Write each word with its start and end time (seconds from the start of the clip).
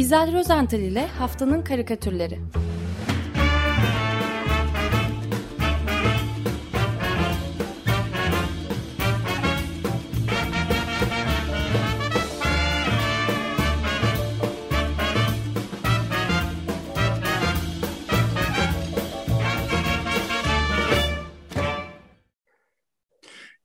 İzel 0.00 0.32
Rozental 0.32 0.80
ile 0.80 1.06
Haftanın 1.06 1.62
Karikatürleri 1.62 2.38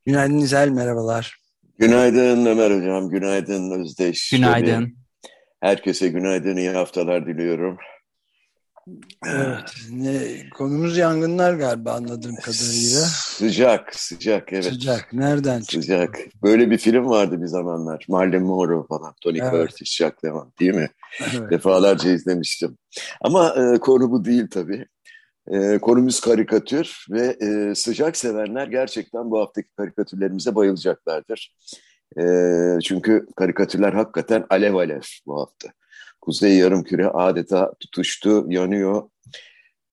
Günaydın 0.06 0.38
İzel, 0.38 0.70
merhabalar. 0.70 1.40
Günaydın 1.80 2.46
Ömer 2.46 2.72
Hocam, 2.72 3.10
günaydın 3.10 3.82
Özdeş. 3.82 4.30
Günaydın. 4.30 5.05
Herkese 5.62 6.08
günaydın, 6.08 6.58
iyi 6.58 6.70
haftalar 6.70 7.27
diliyorum. 7.27 7.77
Evet, 9.27 9.76
ne, 9.91 10.50
konumuz 10.50 10.98
yangınlar 10.98 11.54
galiba 11.54 11.91
anladığım 11.94 12.36
kadarıyla. 12.36 13.00
Sıcak, 13.09 13.95
sıcak 13.95 14.54
evet. 14.54 14.64
Sıcak, 14.64 15.14
nereden 15.14 15.59
çıktı? 15.59 15.81
Sıcak. 15.81 16.18
Böyle 16.44 16.72
bir 16.72 16.78
film 16.78 17.09
vardı 17.09 17.41
bir 17.41 17.48
zamanlar. 17.48 18.05
Marlon 18.09 18.44
Monroe 18.44 18.88
falan, 18.88 19.14
Tony 19.22 19.40
Evet. 19.41 19.52
Curtis, 19.52 19.95
Jack 19.95 20.26
Lemmon 20.26 20.54
değil 20.59 20.73
mi? 20.73 20.90
Evet. 21.22 21.52
Defalarca 21.52 22.09
izlemiştim. 22.09 22.78
Ama 23.22 23.56
e, 23.58 23.80
konu 23.80 24.12
bu 24.12 24.26
değil 24.26 24.48
tabii. 24.52 24.86
E, 25.48 25.78
konumuz 25.78 26.20
karikatür 26.20 27.06
ve 27.09 27.38
e, 27.42 27.76
sıcak 27.76 28.17
sevenler 28.17 28.67
gerçekten 28.67 29.31
bu 29.31 29.40
haftaki 29.40 29.70
karikatürlerimize 29.78 30.56
bayılacaklardır. 30.56 31.56
E, 32.20 32.23
çünkü 32.84 33.26
karikatürler 33.36 33.94
hakikaten 33.94 34.45
alev 34.50 34.73
alev 34.73 35.02
bu 35.26 35.41
hafta. 35.41 35.70
Kuzey 36.22 36.58
Yarımküre 36.58 37.08
adeta 37.08 37.73
tutuştu, 37.80 38.45
yanıyor. 38.48 39.09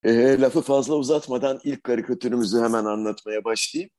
E, 0.04 0.40
lafı 0.40 0.60
fazla 0.60 0.94
uzatmadan 0.94 1.60
ilk 1.64 1.84
karikatürümüzü 1.84 2.60
hemen 2.62 2.84
anlatmaya 2.84 3.44
başlayayım. 3.44 3.90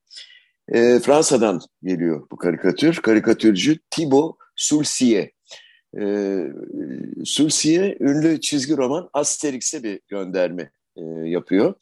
E, 0.68 1.00
Fransa'dan 1.00 1.62
geliyor 1.84 2.28
bu 2.32 2.38
karikatür. 2.38 2.96
Karikatürcü 2.96 3.80
Thibaut 3.92 4.36
Sulcier. 4.56 5.30
E, 6.00 6.38
Sulcier 7.26 7.98
ünlü 8.00 8.42
çizgi 8.42 8.78
roman 8.78 9.10
Asterix'e 9.14 9.84
bir 9.84 10.00
gönderme 10.08 10.72
e, 10.98 11.02
yapıyor. 11.26 11.74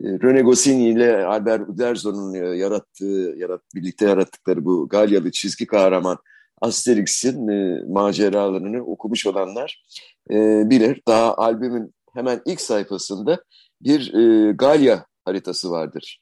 E, 0.00 0.06
René 0.06 0.42
Goscinny 0.42 0.90
ile 0.90 1.24
Albert 1.24 1.68
Uderzo'nun 1.68 2.34
e, 2.34 2.38
yarattığı, 2.38 3.34
yarat, 3.36 3.62
birlikte 3.74 4.04
yarattıkları 4.04 4.64
bu 4.64 4.88
Galyalı 4.88 5.30
çizgi 5.30 5.66
kahraman 5.66 6.18
Asterix'in 6.60 7.48
e, 7.48 7.84
maceralarını 7.88 8.84
okumuş 8.84 9.26
olanlar 9.26 9.84
e, 10.30 10.34
bilir. 10.70 11.02
Daha 11.08 11.34
albümün 11.34 11.94
hemen 12.14 12.42
ilk 12.46 12.60
sayfasında 12.60 13.44
bir 13.80 14.14
e, 14.14 14.52
Galya 14.52 15.06
haritası 15.24 15.70
vardır. 15.70 16.20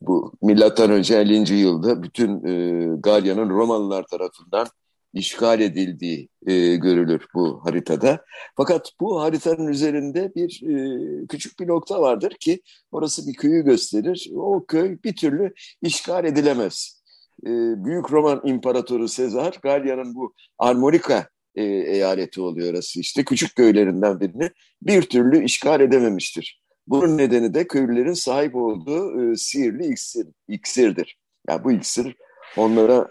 Bu 0.00 0.32
milattan 0.42 0.90
önce 0.90 1.16
50. 1.16 1.54
yılda 1.54 2.02
bütün 2.02 2.44
e, 2.44 2.86
Galya'nın 2.96 3.50
Romalılar 3.50 4.06
tarafından 4.06 4.66
işgal 5.12 5.60
edildiği 5.60 6.28
e, 6.46 6.76
görülür 6.76 7.26
bu 7.34 7.60
haritada. 7.64 8.24
Fakat 8.56 8.90
bu 9.00 9.22
haritanın 9.22 9.66
üzerinde 9.66 10.32
bir 10.34 10.62
e, 10.62 11.26
küçük 11.26 11.60
bir 11.60 11.68
nokta 11.68 12.00
vardır 12.00 12.36
ki 12.40 12.60
orası 12.92 13.26
bir 13.26 13.34
köyü 13.34 13.64
gösterir. 13.64 14.30
O 14.36 14.64
köy 14.66 14.98
bir 15.04 15.16
türlü 15.16 15.54
işgal 15.82 16.24
edilemez. 16.24 17.02
E, 17.46 17.50
Büyük 17.84 18.12
Roman 18.12 18.40
İmparatoru 18.44 19.08
Sezar 19.08 19.58
Galya'nın 19.62 20.14
bu 20.14 20.34
Armorica 20.58 21.28
e, 21.54 21.64
eyaleti 21.64 22.40
oluyor 22.40 22.74
orası 22.74 23.00
işte 23.00 23.24
küçük 23.24 23.56
köylerinden 23.56 24.20
birini 24.20 24.50
bir 24.82 25.02
türlü 25.02 25.44
işgal 25.44 25.80
edememiştir. 25.80 26.62
Bunun 26.86 27.18
nedeni 27.18 27.54
de 27.54 27.66
köylülerin 27.66 28.12
sahip 28.12 28.56
olduğu 28.56 29.32
e, 29.32 29.36
sihirli 29.36 29.92
iksir, 29.92 30.26
iksirdir. 30.48 31.18
Yani 31.48 31.64
bu 31.64 31.72
iksir 31.72 32.16
onlara 32.56 33.08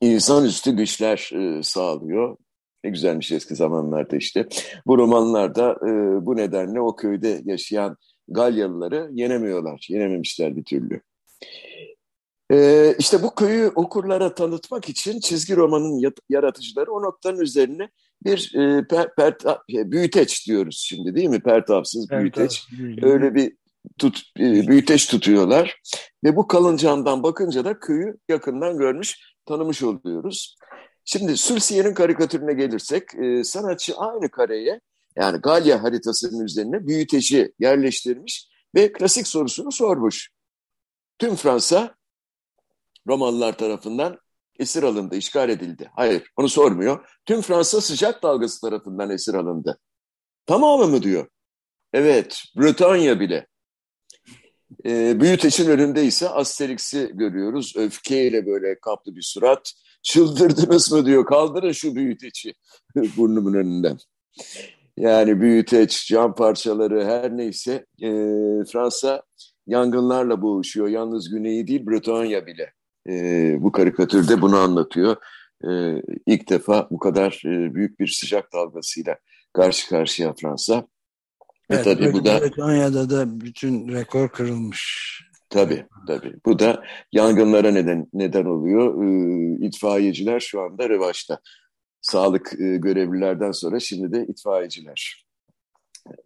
insanüstü 0.00 0.76
güçler 0.76 1.30
e, 1.34 1.62
sağlıyor. 1.62 2.36
Ne 2.84 2.90
güzelmiş 2.90 3.32
eski 3.32 3.54
zamanlarda 3.54 4.16
işte. 4.16 4.48
Bu 4.86 4.98
romanlarda 4.98 5.70
e, 5.72 6.26
bu 6.26 6.36
nedenle 6.36 6.80
o 6.80 6.96
köyde 6.96 7.42
yaşayan 7.44 7.96
Galyalıları 8.28 9.10
yenemiyorlar. 9.12 9.86
Yenememişler 9.90 10.56
bir 10.56 10.64
türlü. 10.64 11.00
E, 12.52 12.94
işte 12.98 13.22
bu 13.22 13.34
köyü 13.34 13.68
okurlara 13.74 14.34
tanıtmak 14.34 14.88
için 14.88 15.20
çizgi 15.20 15.56
romanın 15.56 16.12
yaratıcıları 16.28 16.92
o 16.92 17.02
noktanın 17.02 17.40
üzerine 17.40 17.88
bir 18.24 18.54
e, 18.54 18.86
per, 18.86 19.14
per, 19.14 19.36
büyüteç 19.68 20.46
diyoruz 20.46 20.84
şimdi 20.88 21.14
değil 21.14 21.28
mi? 21.28 21.40
Pertapsız 21.40 22.10
büyüteç. 22.10 22.68
Öyle 23.02 23.34
bir 23.34 23.56
tut, 23.98 24.22
e, 24.38 24.68
büyüteç 24.68 25.06
tutuyorlar. 25.06 25.80
Ve 26.24 26.36
bu 26.36 26.46
kalın 26.46 26.76
camdan 26.76 27.22
bakınca 27.22 27.64
da 27.64 27.78
köyü 27.78 28.16
yakından 28.28 28.78
görmüş, 28.78 29.31
tanımış 29.46 29.82
oluyoruz. 29.82 30.56
Şimdi 31.04 31.36
Sülsiye'nin 31.36 31.94
karikatürüne 31.94 32.52
gelirsek, 32.52 33.14
e, 33.14 33.44
sanatçı 33.44 33.96
aynı 33.96 34.30
kareye 34.30 34.80
yani 35.16 35.38
Galya 35.38 35.82
haritasının 35.82 36.44
üzerine 36.44 36.86
büyüteci 36.86 37.52
yerleştirmiş 37.58 38.48
ve 38.74 38.92
klasik 38.92 39.26
sorusunu 39.26 39.72
sormuş. 39.72 40.30
Tüm 41.18 41.36
Fransa 41.36 41.94
Romalılar 43.08 43.58
tarafından 43.58 44.18
esir 44.58 44.82
alındı, 44.82 45.16
işgal 45.16 45.48
edildi. 45.48 45.90
Hayır, 45.96 46.22
onu 46.36 46.48
sormuyor. 46.48 47.08
Tüm 47.26 47.40
Fransa 47.40 47.80
sıcak 47.80 48.22
dalgası 48.22 48.60
tarafından 48.60 49.10
esir 49.10 49.34
alındı. 49.34 49.78
Tamamı 50.46 50.86
mı 50.86 51.02
diyor? 51.02 51.28
Evet, 51.92 52.42
Britanya 52.56 53.20
bile. 53.20 53.46
E, 54.86 55.20
büyüteçin 55.20 55.70
önünde 55.70 56.04
ise 56.04 56.28
Asterix'i 56.28 57.10
görüyoruz. 57.14 57.74
Öfkeyle 57.76 58.46
böyle 58.46 58.80
kaplı 58.80 59.16
bir 59.16 59.22
surat. 59.22 59.72
Çıldırdınız 60.02 60.92
mı 60.92 61.06
diyor. 61.06 61.26
Kaldırın 61.26 61.72
şu 61.72 61.94
büyüteci 61.94 62.54
burnumun 63.16 63.54
önünden. 63.54 63.98
Yani 64.96 65.40
büyüteç, 65.40 66.06
cam 66.08 66.34
parçaları 66.34 67.04
her 67.04 67.36
neyse 67.36 67.86
e, 68.02 68.08
Fransa 68.72 69.22
yangınlarla 69.66 70.42
boğuşuyor. 70.42 70.88
Yalnız 70.88 71.30
güneyi 71.30 71.66
değil 71.66 71.86
Britanya 71.86 72.46
bile. 72.46 72.72
E, 73.08 73.56
bu 73.62 73.72
karikatürde 73.72 74.42
bunu 74.42 74.56
anlatıyor. 74.56 75.16
E, 75.64 76.02
ilk 76.26 76.48
defa 76.48 76.88
bu 76.90 76.98
kadar 76.98 77.42
e, 77.44 77.74
büyük 77.74 78.00
bir 78.00 78.06
sıcak 78.06 78.52
dalgasıyla 78.52 79.18
karşı 79.52 79.88
karşıya 79.88 80.34
Fransa. 80.34 80.86
Evet, 81.72 81.86
e 81.86 81.94
tabii 81.94 82.12
bu 82.12 82.24
da 82.24 82.40
Britanya'da 82.40 83.10
da 83.10 83.40
bütün 83.40 83.88
rekor 83.88 84.28
kırılmış. 84.28 85.12
Tabii 85.50 85.86
tabii. 86.06 86.34
Bu 86.46 86.58
da 86.58 86.84
yangınlara 87.12 87.70
neden 87.70 88.06
neden 88.12 88.44
oluyor. 88.44 89.04
Ee, 89.04 89.66
itfaiyeciler 89.66 90.40
şu 90.40 90.60
anda 90.60 90.88
revaçta. 90.88 91.40
Sağlık 92.00 92.52
e, 92.52 92.76
görevlilerden 92.76 93.52
sonra 93.52 93.80
şimdi 93.80 94.12
de 94.12 94.26
itfaiyeciler. 94.26 95.24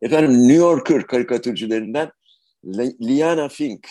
Efendim 0.03 0.33
New 0.33 0.55
Yorker 0.55 1.07
karikatürcülerinden 1.07 2.11
Le- 2.67 2.97
Liana 3.09 3.49
Fink. 3.49 3.89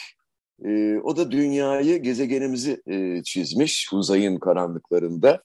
Ee, 0.66 0.98
o 1.04 1.18
da 1.18 1.32
dünyayı, 1.32 2.04
gezegenimizi 2.04 2.82
e, 2.88 3.24
çizmiş 3.24 3.90
uzayın 3.94 4.40
karanlıklarında. 4.40 5.44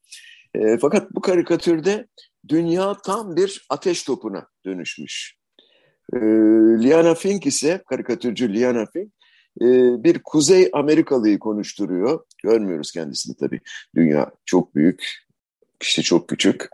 E, 0.55 0.79
fakat 0.79 1.15
bu 1.15 1.21
karikatürde 1.21 2.07
dünya 2.49 2.97
tam 3.05 3.37
bir 3.37 3.67
ateş 3.71 4.03
topuna 4.03 4.47
dönüşmüş. 4.65 5.40
E, 6.17 6.19
Liana 6.83 7.15
Fink 7.15 7.47
ise, 7.47 7.83
karikatürcü 7.89 8.55
Liana 8.55 8.87
Fink, 8.87 9.13
e, 9.61 9.67
bir 10.05 10.19
Kuzey 10.25 10.71
Amerikalıyı 10.73 11.39
konuşturuyor. 11.39 12.25
Görmüyoruz 12.43 12.93
kendisini 12.93 13.37
tabii. 13.37 13.61
Dünya 13.95 14.31
çok 14.45 14.75
büyük, 14.75 15.05
kişi 15.81 16.03
çok 16.03 16.29
küçük. 16.29 16.69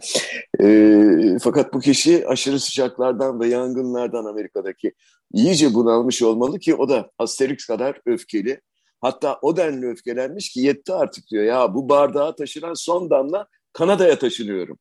E, 0.60 1.38
fakat 1.42 1.74
bu 1.74 1.80
kişi 1.80 2.28
aşırı 2.28 2.60
sıcaklardan 2.60 3.40
ve 3.40 3.48
yangınlardan 3.48 4.24
Amerika'daki 4.24 4.92
iyice 5.32 5.74
bunalmış 5.74 6.22
olmalı 6.22 6.58
ki 6.58 6.74
o 6.74 6.88
da 6.88 7.10
Asterix 7.18 7.66
kadar 7.66 8.00
öfkeli. 8.06 8.60
Hatta 9.00 9.38
o 9.42 9.56
denli 9.56 9.86
öfkelenmiş 9.86 10.50
ki 10.50 10.60
yetti 10.60 10.92
artık 10.92 11.30
diyor. 11.30 11.44
Ya 11.44 11.74
bu 11.74 11.88
bardağa 11.88 12.34
taşınan 12.34 12.74
son 12.74 13.10
damla 13.10 13.46
Kanada'ya 13.72 14.18
taşınıyorum. 14.18 14.78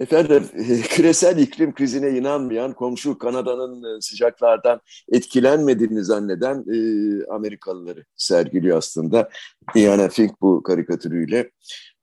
Efendim 0.00 0.44
küresel 0.88 1.38
iklim 1.38 1.74
krizine 1.74 2.10
inanmayan 2.10 2.72
komşu 2.72 3.18
Kanada'nın 3.18 3.96
e, 3.96 4.00
sıcaklardan 4.00 4.80
etkilenmediğini 5.12 6.04
zanneden 6.04 6.64
e, 6.74 6.78
Amerikalıları 7.26 8.04
sergiliyor 8.16 8.78
aslında. 8.78 9.30
Diana 9.74 10.08
Fink 10.08 10.40
bu 10.40 10.62
karikatürüyle 10.62 11.50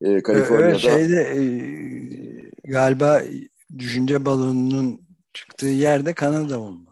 e, 0.01 0.21
Kaliforniya'da. 0.21 0.79
Şeyde, 0.79 1.21
e, 1.21 1.41
galiba 2.71 3.21
düşünce 3.77 4.25
balonunun 4.25 5.01
çıktığı 5.33 5.67
yerde 5.67 6.13
Kanada 6.13 6.59
olmalı. 6.59 6.87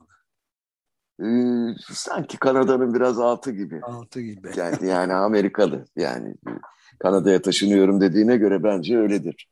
E, 1.22 1.28
sanki 1.92 2.38
Kanada'nın 2.38 2.94
biraz 2.94 3.20
altı 3.20 3.52
gibi. 3.52 3.82
Altı 3.82 4.22
gibi. 4.22 4.50
Yani, 4.56 4.88
yani 4.88 5.14
Amerikalı 5.14 5.86
yani 5.96 6.36
Kanada'ya 7.00 7.42
taşınıyorum 7.42 8.02
dediğine 8.02 8.38
göre 8.38 8.64
bence 8.64 8.98
öyledir. 8.98 9.48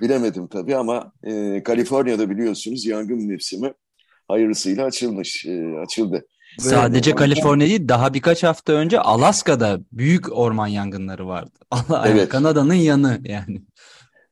Bilemedim 0.00 0.46
tabii 0.48 0.76
ama 0.76 1.12
e, 1.22 1.62
Kaliforniya'da 1.62 2.30
biliyorsunuz 2.30 2.86
yangın 2.86 3.26
mevsimi 3.26 3.72
hayırlısıyla 4.28 4.84
açılmış, 4.84 5.46
e, 5.46 5.78
açıldı. 5.82 6.26
Sadece 6.58 7.16
Böyle, 7.16 7.34
Kaliforniya 7.34 7.68
değil 7.68 7.88
daha 7.88 8.14
birkaç 8.14 8.42
hafta 8.42 8.72
önce 8.72 9.00
Alaska'da 9.00 9.80
büyük 9.92 10.38
orman 10.38 10.66
yangınları 10.66 11.26
vardı. 11.28 11.58
evet. 12.06 12.28
Kanada'nın 12.28 12.74
yanı 12.74 13.20
yani. 13.24 13.62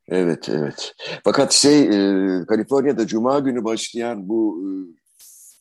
Evet, 0.09 0.49
evet. 0.49 0.95
Fakat 1.25 1.53
şey, 1.53 1.81
e, 1.83 1.89
Kaliforniya'da 2.47 3.07
Cuma 3.07 3.39
günü 3.39 3.65
başlayan 3.65 4.29
bu 4.29 4.63
e, 4.63 4.69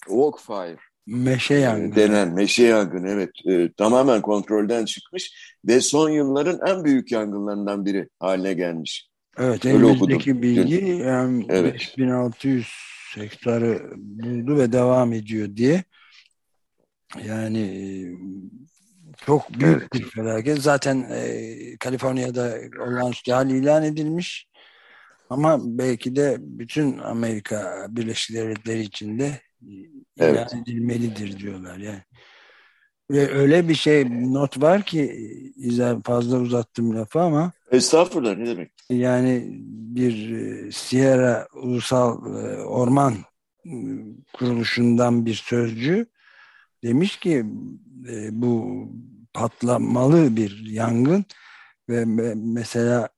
Walkfire 0.07 0.77
Meşe 1.07 1.53
yangını. 1.53 1.95
Denen 1.95 2.33
meşe 2.33 2.63
yangını 2.63 3.09
evet 3.09 3.29
e, 3.45 3.73
tamamen 3.73 4.21
kontrolden 4.21 4.85
çıkmış 4.85 5.57
ve 5.65 5.81
son 5.81 6.09
yılların 6.09 6.59
en 6.67 6.83
büyük 6.83 7.11
yangınlarından 7.11 7.85
biri 7.85 8.09
haline 8.19 8.53
gelmiş. 8.53 9.10
Evet 9.37 9.65
elimizdeki 9.65 10.41
bilgi 10.41 10.85
yani 10.85 11.45
evet. 11.49 11.73
5600 11.73 12.67
hektarı 13.15 13.91
buldu 13.95 14.57
ve 14.57 14.71
devam 14.71 15.13
ediyor 15.13 15.55
diye. 15.55 15.83
Yani 17.25 17.59
e, 17.59 17.83
çok 19.25 19.53
büyük 19.53 19.77
evet. 19.81 19.93
bir 19.93 20.03
felaket. 20.03 20.57
Zaten 20.61 21.07
e, 21.11 21.77
Kaliforniya'da 21.79 22.57
olağanüstü 22.79 23.31
hal 23.31 23.49
ilan 23.49 23.83
edilmiş. 23.83 24.47
Ama 25.29 25.59
belki 25.63 26.15
de 26.15 26.37
bütün 26.39 26.97
Amerika 26.97 27.87
Birleşik 27.89 28.35
Devletleri 28.35 28.81
içinde 28.81 29.41
ilan 29.61 30.35
evet. 30.35 30.53
edilmelidir 30.53 31.39
diyorlar 31.39 31.77
yani. 31.77 32.03
Ve 33.11 33.31
öyle 33.33 33.69
bir 33.69 33.75
şey 33.75 34.05
not 34.33 34.61
var 34.61 34.83
ki 34.83 35.31
fazla 36.05 36.39
uzattım 36.39 36.95
lafı 36.95 37.21
ama 37.21 37.51
Estağfurullah 37.71 38.37
ne 38.37 38.47
demek? 38.47 38.71
Yani 38.89 39.47
bir 39.95 40.31
e, 40.31 40.71
Sierra 40.71 41.47
Ulusal 41.53 42.35
e, 42.35 42.63
Orman 42.63 43.15
e, 43.65 43.71
Kuruluşu'ndan 44.33 45.25
bir 45.25 45.33
sözcü 45.33 46.05
demiş 46.83 47.19
ki 47.19 47.43
bu 48.31 48.85
patlamalı 49.33 50.35
bir 50.35 50.65
yangın 50.65 51.25
ve 51.89 52.05
mesela 52.35 53.09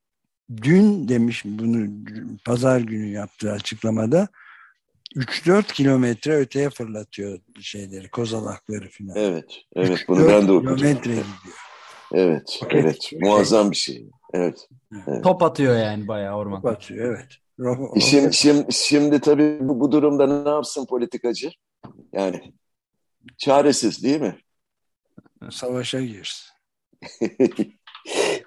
dün 0.62 1.08
demiş 1.08 1.42
bunu 1.46 1.88
pazar 2.46 2.80
günü 2.80 3.08
yaptığı 3.08 3.52
açıklamada 3.52 4.28
3-4 5.16 5.74
kilometre 5.74 6.36
öteye 6.36 6.70
fırlatıyor 6.70 7.40
şeyleri, 7.62 8.10
kozalakları 8.10 8.90
falan. 8.90 9.16
Evet, 9.16 9.62
evet 9.76 10.06
bunu 10.08 10.28
ben 10.28 10.48
de 10.48 10.52
okudum. 10.52 10.76
kilometre 10.76 11.12
gidiyor. 11.12 11.58
Evet, 12.14 12.60
evet. 12.70 13.12
Muazzam 13.22 13.72
bir 13.72 13.76
şey. 13.76 14.10
Evet. 14.34 14.68
evet. 15.08 15.24
Top 15.24 15.44
atıyor 15.44 15.78
yani 15.78 16.08
bayağı 16.08 16.36
orman. 16.36 16.62
Top 16.62 16.72
atıyor, 16.72 17.06
evet. 17.06 17.28
Şimdi, 18.02 18.34
şimdi, 18.34 18.74
şimdi 18.74 19.20
tabii 19.20 19.58
bu, 19.62 19.80
bu 19.80 19.92
durumda 19.92 20.44
ne 20.44 20.50
yapsın 20.50 20.86
politikacı? 20.86 21.52
Yani 22.14 22.54
çaresiz 23.38 24.04
değil 24.04 24.22
mi? 24.22 24.36
Savaşa 25.52 26.02
girsin. 26.02 26.54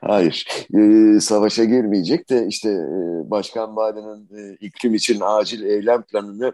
Hayır, 0.00 0.46
ee, 0.74 1.20
savaşa 1.20 1.64
girmeyecek 1.64 2.30
de 2.30 2.46
işte 2.46 2.68
e, 2.70 3.30
Başkan 3.30 3.76
Biden'ın 3.76 4.28
e, 4.38 4.56
iklim 4.60 4.94
için 4.94 5.18
acil 5.20 5.62
eylem 5.62 6.02
planını 6.02 6.52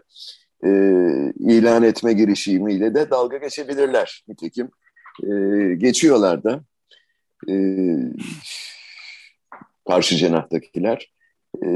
e, 0.65 0.69
ilan 1.39 1.83
etme 1.83 2.13
girişimiyle 2.13 2.95
de 2.95 3.09
dalga 3.09 3.37
geçebilirler. 3.37 4.23
Nitekim 4.27 4.69
e, 5.23 5.29
geçiyorlar 5.75 6.43
da 6.43 6.63
e, 7.49 7.55
karşı 9.87 10.15
cenahtakiler. 10.15 11.11
E, 11.63 11.67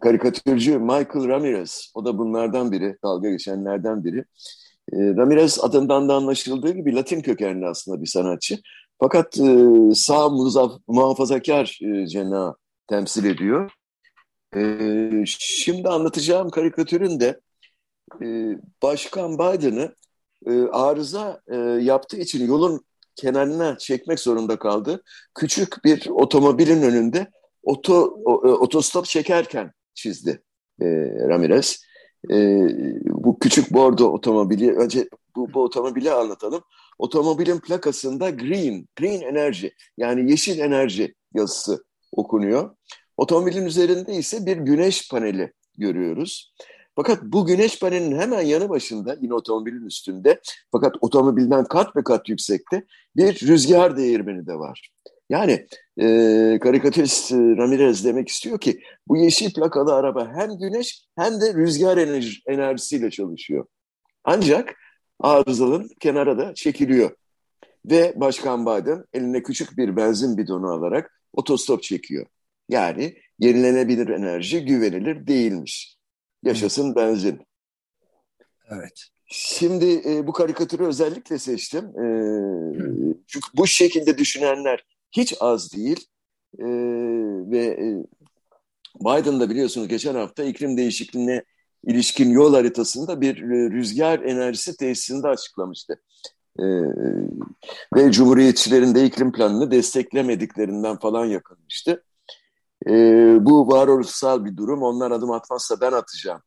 karikatürcü 0.00 0.78
Michael 0.78 1.28
Ramirez, 1.28 1.92
o 1.94 2.04
da 2.04 2.18
bunlardan 2.18 2.72
biri, 2.72 2.96
dalga 3.04 3.30
geçenlerden 3.30 4.04
biri. 4.04 4.18
E, 4.92 4.96
Ramirez 4.96 5.58
adından 5.64 6.08
da 6.08 6.14
anlaşıldığı 6.14 6.70
gibi 6.70 6.94
Latin 6.94 7.20
kökenli 7.20 7.66
aslında 7.66 8.02
bir 8.02 8.06
sanatçı. 8.06 8.58
Fakat 9.00 9.38
e, 9.38 9.68
sağ 9.94 10.28
muzaf, 10.28 10.72
muhafazakar 10.88 11.78
e, 11.82 12.06
cenahı 12.06 12.54
temsil 12.86 13.24
ediyor. 13.24 13.70
E, 14.56 14.80
şimdi 15.26 15.88
anlatacağım 15.88 16.50
karikatürün 16.50 17.20
de 17.20 17.40
e, 18.22 18.56
Başkan 18.82 19.34
Biden'ı 19.34 19.94
e, 20.46 20.62
arıza 20.62 21.40
e, 21.48 21.56
yaptığı 21.56 22.16
için 22.16 22.46
yolun 22.46 22.84
kenarına 23.16 23.78
çekmek 23.78 24.20
zorunda 24.20 24.58
kaldı. 24.58 25.02
Küçük 25.34 25.84
bir 25.84 26.08
otomobilin 26.10 26.82
önünde 26.82 27.30
oto, 27.62 28.16
e, 28.26 28.48
otostop 28.48 29.04
çekerken 29.04 29.72
çizdi 29.94 30.42
e, 30.80 30.86
Ramirez. 31.28 31.84
E, 32.30 32.36
bu 33.04 33.38
küçük 33.38 33.72
bordo 33.72 34.06
otomobili, 34.06 34.72
önce 34.72 35.08
bu, 35.36 35.54
bu 35.54 35.62
otomobili 35.62 36.10
anlatalım. 36.10 36.62
Otomobilin 36.98 37.58
plakasında 37.58 38.30
green, 38.30 38.86
green 38.96 39.20
enerji 39.20 39.72
yani 39.96 40.30
yeşil 40.30 40.58
enerji 40.58 41.14
yazısı 41.34 41.84
okunuyor. 42.12 42.76
Otomobilin 43.16 43.66
üzerinde 43.66 44.12
ise 44.12 44.46
bir 44.46 44.56
güneş 44.56 45.08
paneli 45.10 45.52
görüyoruz. 45.78 46.54
Fakat 46.96 47.22
bu 47.22 47.46
güneş 47.46 47.80
panelinin 47.80 48.18
hemen 48.18 48.40
yanı 48.40 48.68
başında 48.68 49.16
yine 49.20 49.34
otomobilin 49.34 49.86
üstünde 49.86 50.40
fakat 50.72 50.94
otomobilden 51.00 51.64
kat 51.64 51.96
ve 51.96 52.04
kat 52.04 52.28
yüksekte 52.28 52.84
bir 53.16 53.48
rüzgar 53.48 53.96
değirmeni 53.96 54.46
de 54.46 54.54
var. 54.54 54.90
Yani 55.30 55.66
e, 56.00 56.58
karikatürist 56.62 57.32
Ramirez 57.32 58.04
demek 58.04 58.28
istiyor 58.28 58.60
ki 58.60 58.80
bu 59.08 59.16
yeşil 59.16 59.54
plakalı 59.54 59.94
araba 59.94 60.32
hem 60.34 60.58
güneş 60.58 61.04
hem 61.16 61.40
de 61.40 61.54
rüzgar 61.54 61.96
enerji, 61.96 62.40
enerjisiyle 62.46 63.10
çalışıyor. 63.10 63.66
Ancak 64.24 64.74
arızaların 65.20 65.88
kenara 66.00 66.38
da 66.38 66.54
çekiliyor. 66.54 67.10
Ve 67.90 68.12
Başkan 68.16 68.66
Biden 68.66 69.04
eline 69.12 69.42
küçük 69.42 69.76
bir 69.76 69.96
benzin 69.96 70.38
bidonu 70.38 70.66
alarak 70.66 71.22
otostop 71.32 71.82
çekiyor. 71.82 72.26
Yani 72.68 73.16
yenilenebilir 73.38 74.08
enerji 74.08 74.64
güvenilir 74.64 75.26
değilmiş. 75.26 75.96
Yaşasın 76.44 76.94
benzin. 76.94 77.40
Evet. 78.70 79.08
Şimdi 79.26 80.02
e, 80.04 80.26
bu 80.26 80.32
karikatürü 80.32 80.84
özellikle 80.84 81.38
seçtim. 81.38 81.84
E, 81.84 82.04
çünkü 83.26 83.48
bu 83.56 83.66
şekilde 83.66 84.18
düşünenler 84.18 84.84
hiç 85.12 85.34
az 85.40 85.72
değil. 85.72 86.06
E, 86.58 86.66
ve 87.50 87.66
e, 87.66 87.86
Biden 89.00 89.40
da 89.40 89.50
biliyorsunuz 89.50 89.88
geçen 89.88 90.14
hafta 90.14 90.44
iklim 90.44 90.76
değişikliğine 90.76 91.44
ilişkin 91.86 92.30
yol 92.30 92.54
haritasında 92.54 93.20
bir 93.20 93.42
e, 93.42 93.70
rüzgar 93.70 94.18
enerjisi 94.18 94.76
tesisinde 94.76 95.28
açıklamıştı. 95.28 96.00
E, 96.58 96.64
ve 97.94 98.12
Cumhuriyetçilerin 98.12 98.94
de 98.94 99.04
iklim 99.04 99.32
planını 99.32 99.70
desteklemediklerinden 99.70 100.98
falan 100.98 101.26
yakınmıştı. 101.26 102.04
E, 102.86 102.92
bu 103.40 103.68
varoluşsal 103.68 104.44
bir 104.44 104.56
durum. 104.56 104.82
Onlar 104.82 105.10
adım 105.10 105.30
atmazsa 105.30 105.80
ben 105.80 105.92
atacağım 105.92 106.42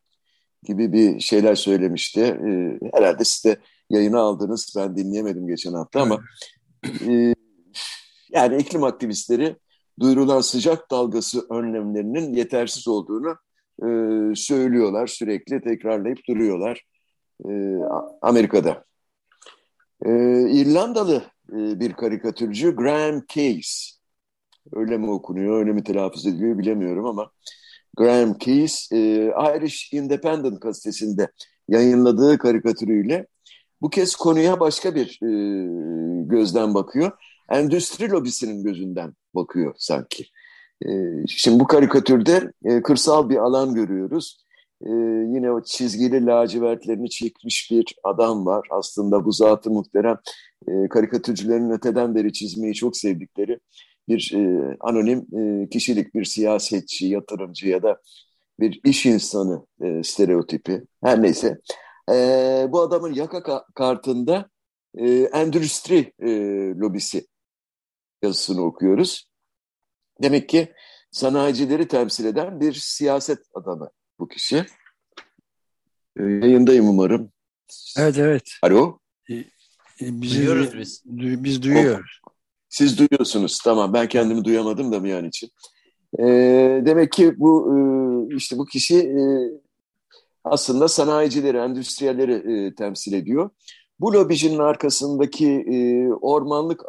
gibi 0.63 0.93
bir 0.93 1.19
şeyler 1.19 1.55
söylemişti. 1.55 2.21
E, 2.21 2.79
herhalde 2.93 3.23
siz 3.23 3.45
de 3.45 3.57
yayını 3.89 4.19
aldınız. 4.19 4.73
Ben 4.77 4.95
dinleyemedim 4.97 5.47
geçen 5.47 5.73
hafta 5.73 6.01
ama 6.01 6.19
e, 7.07 7.34
yani 8.35 8.57
iklim 8.57 8.83
aktivistleri 8.83 9.55
duyurulan 9.99 10.41
sıcak 10.41 10.91
dalgası 10.91 11.47
önlemlerinin 11.49 12.33
yetersiz 12.33 12.87
olduğunu 12.87 13.35
e, 13.79 13.87
söylüyorlar. 14.35 15.07
Sürekli 15.07 15.61
tekrarlayıp 15.61 16.17
duruyorlar 16.29 16.85
e, 17.49 17.51
Amerika'da. 18.21 18.85
E, 20.05 20.11
İrlandalı 20.49 21.23
e, 21.49 21.79
bir 21.79 21.93
karikatürcü 21.93 22.75
Graham 22.75 23.21
Case 23.27 23.95
öyle 24.73 24.97
mi 24.97 25.11
okunuyor, 25.11 25.59
öyle 25.59 25.71
mi 25.71 25.83
telaffuz 25.83 26.25
ediliyor 26.25 26.57
bilemiyorum 26.57 27.05
ama 27.05 27.31
Graham 27.97 28.33
Keyes 28.33 28.91
e, 28.91 28.97
Irish 29.57 29.93
Independent 29.93 30.61
gazetesinde 30.61 31.31
yayınladığı 31.69 32.37
karikatürüyle 32.37 33.27
bu 33.81 33.89
kez 33.89 34.15
konuya 34.15 34.59
başka 34.59 34.95
bir 34.95 35.19
e, 35.23 35.29
gözden 36.27 36.73
bakıyor. 36.73 37.11
Endüstri 37.49 38.09
lobisinin 38.09 38.63
gözünden 38.63 39.13
bakıyor 39.35 39.75
sanki. 39.77 40.25
E, 40.85 40.89
şimdi 41.27 41.59
bu 41.59 41.67
karikatürde 41.67 42.51
e, 42.65 42.81
kırsal 42.81 43.29
bir 43.29 43.37
alan 43.37 43.73
görüyoruz. 43.73 44.45
E, 44.81 44.89
yine 45.35 45.51
o 45.51 45.63
çizgili 45.63 46.25
lacivertlerini 46.25 47.09
çekmiş 47.09 47.71
bir 47.71 47.95
adam 48.03 48.45
var. 48.45 48.67
Aslında 48.71 49.25
bu 49.25 49.31
zatı 49.31 49.71
muhterem 49.71 50.17
e, 50.67 50.89
karikatürcülerin 50.89 51.69
öteden 51.69 52.15
beri 52.15 52.33
çizmeyi 52.33 52.73
çok 52.73 52.97
sevdikleri 52.97 53.59
bir 54.09 54.31
e, 54.35 54.77
anonim 54.79 55.25
kişilik, 55.67 56.15
bir 56.15 56.25
siyasetçi, 56.25 57.07
yatırımcı 57.07 57.67
ya 57.67 57.83
da 57.83 58.01
bir 58.59 58.81
iş 58.83 59.05
insanı 59.05 59.65
stereotipi. 60.03 60.83
Her 61.03 61.21
neyse. 61.21 61.59
E, 62.11 62.15
bu 62.69 62.81
adamın 62.81 63.13
yaka 63.13 63.43
ka 63.43 63.65
kartında 63.75 64.49
endüstri 65.33 66.13
lobisi 66.79 67.25
yazısını 68.25 68.61
okuyoruz. 68.61 69.29
Demek 70.23 70.49
ki 70.49 70.73
sanayicileri 71.11 71.87
temsil 71.87 72.25
eden 72.25 72.59
bir 72.59 72.73
siyaset 72.73 73.39
adamı 73.53 73.89
bu 74.19 74.27
kişi. 74.27 74.65
Ee, 76.19 76.23
yayındayım 76.23 76.89
umarım. 76.89 77.31
Evet 77.97 78.17
evet. 78.17 78.49
Alo. 78.61 78.99
Bizi 80.01 80.37
duyuyoruz 80.37 80.77
biz. 80.77 81.03
Biz 81.43 81.61
duyuyoruz. 81.61 82.21
Siz 82.69 82.97
duyuyorsunuz. 82.97 83.59
Tamam 83.63 83.93
ben 83.93 84.07
kendimi 84.07 84.45
duyamadım 84.45 84.91
da 84.91 85.03
bir 85.03 85.13
an 85.13 85.25
için. 85.25 85.49
E, 86.19 86.23
demek 86.85 87.11
ki 87.11 87.39
bu 87.39 87.73
e, 87.73 88.35
işte 88.35 88.57
bu 88.57 88.65
kişi 88.65 88.97
e, 88.99 89.21
aslında 90.43 90.87
sanayicileri, 90.87 91.57
endüstriyelleri 91.57 92.33
e, 92.33 92.75
temsil 92.75 93.13
ediyor. 93.13 93.49
Bu 93.99 94.13
lobicinin 94.13 94.59
arkasındaki 94.59 95.49
e, 95.49 96.07
ormanlık 96.13 96.81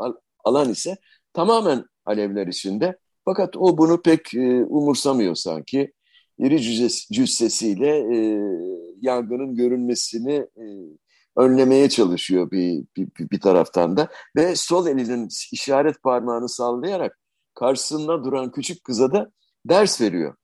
alan 0.44 0.70
ise 0.70 0.96
tamamen 1.36 1.84
alevler 2.04 2.46
içinde. 2.46 2.98
Fakat 3.24 3.56
o 3.56 3.78
bunu 3.78 4.02
pek 4.02 4.34
e, 4.34 4.64
umursamıyor 4.64 5.34
sanki. 5.34 5.92
İri 6.38 6.60
cüssesiyle 7.12 8.16
e, 8.16 8.18
yangının 9.00 9.56
görünmesini 9.56 10.34
e, 10.34 10.64
önlemeye 11.36 11.88
çalışıyor 11.88 12.50
bir, 12.50 12.84
bir, 12.96 13.30
bir 13.30 13.40
taraftan 13.40 13.96
da. 13.96 14.08
Ve 14.36 14.56
sol 14.56 14.86
elinin 14.86 15.28
işaret 15.52 16.02
parmağını 16.02 16.48
sallayarak 16.48 17.18
karşısında 17.54 18.24
duran 18.24 18.50
küçük 18.50 18.84
kıza 18.84 19.12
da 19.12 19.30
ders 19.64 20.00
veriyor. 20.00 20.34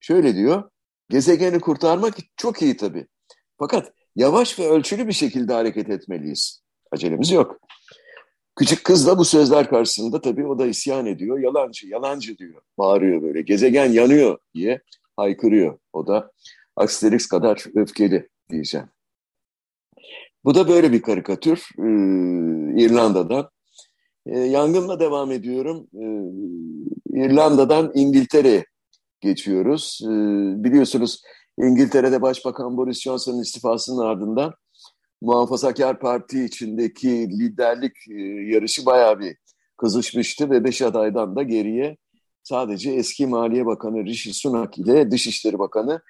Şöyle 0.00 0.36
diyor, 0.36 0.70
gezegeni 1.08 1.60
kurtarmak 1.60 2.14
çok 2.36 2.62
iyi 2.62 2.76
tabii. 2.76 3.06
Fakat 3.58 3.92
yavaş 4.16 4.58
ve 4.58 4.68
ölçülü 4.68 5.08
bir 5.08 5.12
şekilde 5.12 5.52
hareket 5.52 5.90
etmeliyiz. 5.90 6.62
Acelemiz 6.92 7.30
yok. 7.30 7.60
Küçük 8.60 8.84
kız 8.84 9.06
da 9.06 9.18
bu 9.18 9.24
sözler 9.24 9.70
karşısında 9.70 10.20
tabii 10.20 10.46
o 10.46 10.58
da 10.58 10.66
isyan 10.66 11.06
ediyor. 11.06 11.38
Yalancı, 11.38 11.86
yalancı 11.86 12.38
diyor. 12.38 12.62
Bağırıyor 12.78 13.22
böyle. 13.22 13.42
Gezegen 13.42 13.92
yanıyor 13.92 14.38
diye 14.54 14.80
haykırıyor. 15.16 15.78
O 15.92 16.06
da 16.06 16.32
Asterix 16.76 17.26
kadar 17.26 17.64
öfkeli 17.74 18.28
diyeceğim. 18.50 18.86
Bu 20.44 20.54
da 20.54 20.68
böyle 20.68 20.92
bir 20.92 21.02
karikatür 21.02 21.68
ee, 21.78 22.84
İrlanda'dan. 22.84 23.50
Ee, 24.26 24.38
yangınla 24.38 25.00
devam 25.00 25.30
ediyorum. 25.32 25.86
Ee, 25.94 27.24
İrlanda'dan 27.24 27.92
İngiltere'ye 27.94 28.64
geçiyoruz. 29.20 30.00
Ee, 30.04 30.08
biliyorsunuz 30.64 31.22
İngiltere'de 31.58 32.22
Başbakan 32.22 32.76
Boris 32.76 33.00
Johnson'ın 33.00 33.42
istifasının 33.42 34.02
ardından 34.04 34.54
Muhafazakar 35.20 36.00
Parti 36.00 36.44
içindeki 36.44 37.08
liderlik 37.08 37.96
e, 38.10 38.20
yarışı 38.54 38.86
bayağı 38.86 39.20
bir 39.20 39.36
kızışmıştı 39.76 40.50
ve 40.50 40.64
beş 40.64 40.82
adaydan 40.82 41.36
da 41.36 41.42
geriye 41.42 41.96
sadece 42.42 42.90
eski 42.90 43.26
Maliye 43.26 43.66
Bakanı 43.66 44.04
Rishi 44.04 44.34
Sunak 44.34 44.78
ile 44.78 45.10
Dışişleri 45.10 45.58
Bakanı 45.58 46.00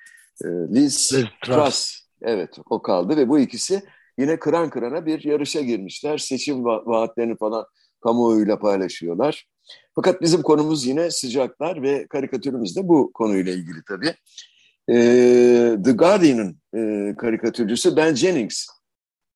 e, 0.44 0.46
Liz 0.48 1.12
Truss 1.44 2.00
evet 2.22 2.58
o 2.70 2.82
kaldı 2.82 3.16
ve 3.16 3.28
bu 3.28 3.38
ikisi 3.38 3.82
yine 4.18 4.38
kıran 4.38 4.70
kırana 4.70 5.06
bir 5.06 5.24
yarışa 5.24 5.60
girmişler. 5.60 6.18
Seçim 6.18 6.64
va 6.64 6.82
vaatlerini 6.86 7.36
falan 7.36 7.64
kamuoyuyla 8.00 8.58
paylaşıyorlar. 8.58 9.46
Fakat 9.94 10.22
bizim 10.22 10.42
konumuz 10.42 10.86
yine 10.86 11.10
sıcaklar 11.10 11.82
ve 11.82 12.06
karikatürümüz 12.06 12.76
de 12.76 12.88
bu 12.88 13.10
konuyla 13.14 13.52
ilgili 13.52 13.82
tabii. 13.88 14.14
Ee, 14.88 15.76
The 15.84 15.92
Guardian'ın 15.92 16.60
e, 16.74 17.14
karikatürcüsü 17.16 17.96
Ben 17.96 18.14
Jennings. 18.14 18.66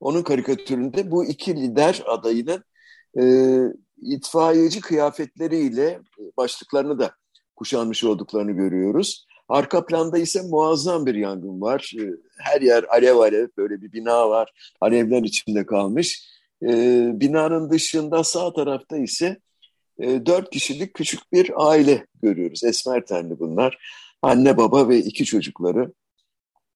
Onun 0.05 0.23
karikatüründe 0.23 1.11
bu 1.11 1.25
iki 1.25 1.57
lider 1.57 2.03
adayının 2.07 2.65
e, 3.21 3.25
itfaiyeci 4.03 4.81
kıyafetleriyle 4.81 6.01
başlıklarını 6.37 6.99
da 6.99 7.11
kuşanmış 7.57 8.05
olduklarını 8.05 8.53
görüyoruz. 8.53 9.27
Arka 9.49 9.87
planda 9.87 10.19
ise 10.19 10.43
muazzam 10.43 11.07
bir 11.07 11.15
yangın 11.15 11.61
var. 11.61 11.93
Ee, 11.99 12.03
her 12.39 12.61
yer 12.61 12.85
alev 12.89 13.17
alev 13.17 13.49
böyle 13.57 13.83
bir 13.83 13.93
bina 13.93 14.31
var. 14.31 14.53
Alevler 14.81 15.23
içinde 15.23 15.67
kalmış. 15.67 16.29
Ee, 16.63 17.11
binanın 17.15 17.71
dışında 17.71 18.25
sağ 18.25 18.53
tarafta 18.53 18.97
ise 18.97 19.41
e, 19.99 20.27
dört 20.27 20.51
kişilik 20.51 20.95
küçük 20.95 21.33
bir 21.33 21.51
aile 21.57 22.07
görüyoruz. 22.23 22.65
Esmer 22.65 23.07
tenli 23.07 23.39
bunlar. 23.39 23.79
Anne 24.23 24.57
baba 24.57 24.89
ve 24.89 24.99
iki 24.99 25.25
çocukları. 25.25 25.93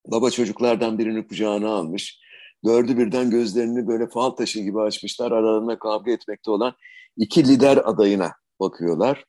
Baba 0.06 0.30
çocuklardan 0.30 0.98
birini 0.98 1.26
kucağına 1.26 1.68
almış. 1.68 2.27
Dördü 2.64 2.98
birden 2.98 3.30
gözlerini 3.30 3.86
böyle 3.86 4.08
fal 4.08 4.30
taşı 4.30 4.60
gibi 4.60 4.80
açmışlar. 4.80 5.32
Aralarında 5.32 5.78
kavga 5.78 6.10
etmekte 6.10 6.50
olan 6.50 6.74
iki 7.16 7.48
lider 7.48 7.76
adayına 7.84 8.32
bakıyorlar. 8.60 9.24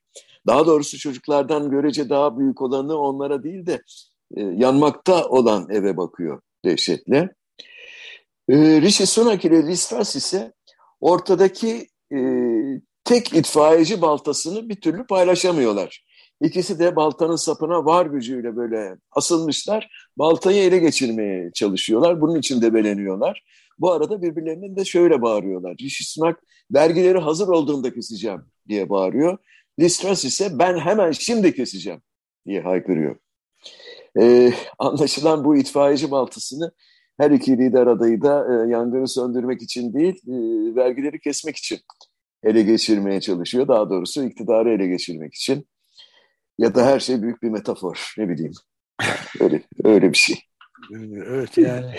Daha 0.48 0.66
doğrusu 0.66 0.98
çocuklardan 0.98 1.70
görece 1.72 2.10
daha 2.10 2.40
büyük 2.40 2.62
olanı 2.62 2.98
onlara 2.98 3.44
değil 3.44 3.66
de 3.66 3.82
e, 4.36 4.42
yanmakta 4.42 5.28
olan 5.28 5.68
eve 5.70 5.98
bakıyor 5.98 6.42
dehşetle. 6.66 7.30
E, 8.50 8.82
Rishi 8.82 9.06
Sunak 9.06 9.46
ile 9.46 9.68
Liz 9.68 9.94
ise 10.16 10.54
ortadaki 11.00 11.88
e, 12.14 12.20
tek 13.04 13.34
itfaiyeci 13.34 14.02
baltasını 14.02 14.70
bir 14.70 14.82
türlü 14.82 15.08
paylaşamıyorlar. 15.08 16.06
İkisi 16.42 16.80
de 16.80 16.96
baltanın 16.96 17.36
sapına 17.36 17.86
var 17.86 18.06
gücüyle 18.06 18.56
böyle 18.56 18.98
asılmışlar. 19.12 19.90
Baltayı 20.18 20.64
ele 20.64 20.78
geçirmeye 20.78 21.52
çalışıyorlar. 21.54 22.22
Bunun 22.22 22.40
için 22.40 22.62
debeleniyorlar. 22.62 23.44
Bu 23.80 23.92
arada 23.92 24.22
birbirlerinin 24.22 24.76
de 24.76 24.86
şöyle 24.86 25.22
bağırıyorlar. 25.22 25.76
Rishi 25.82 26.12
Sunak 26.12 26.44
vergileri 26.74 27.18
hazır 27.18 27.48
olduğunda 27.48 27.94
keseceğim 27.94 28.42
diye 28.68 28.90
bağırıyor. 28.90 29.38
Liz 29.80 30.04
ise 30.26 30.60
ben 30.60 30.78
hemen 30.78 31.12
şimdi 31.12 31.56
keseceğim 31.56 32.02
diye 32.48 32.62
haykırıyor. 32.62 33.16
Ee, 34.20 34.54
anlaşılan 34.80 35.44
bu 35.44 35.58
itfaiyeci 35.58 36.12
baltasını 36.12 36.72
her 37.18 37.32
iki 37.32 37.58
lider 37.58 37.88
adayı 37.88 38.22
da 38.22 38.48
e, 38.50 38.70
yangını 38.70 39.08
söndürmek 39.08 39.62
için 39.62 39.94
değil, 39.94 40.16
e, 40.28 40.76
vergileri 40.76 41.20
kesmek 41.20 41.58
için 41.58 41.80
ele 42.44 42.62
geçirmeye 42.62 43.22
çalışıyor. 43.22 43.68
Daha 43.68 43.90
doğrusu 43.90 44.24
iktidarı 44.24 44.70
ele 44.70 44.88
geçirmek 44.88 45.34
için. 45.34 45.68
Ya 46.60 46.76
da 46.76 46.86
her 46.86 47.00
şey 47.00 47.22
büyük 47.22 47.44
bir 47.44 47.50
metafor, 47.50 48.14
ne 48.18 48.30
bileyim. 48.30 48.52
Öyle, 49.40 49.64
öyle 49.84 50.12
bir 50.12 50.18
şey. 50.18 50.36
Evet 51.26 51.58
yani. 51.58 51.96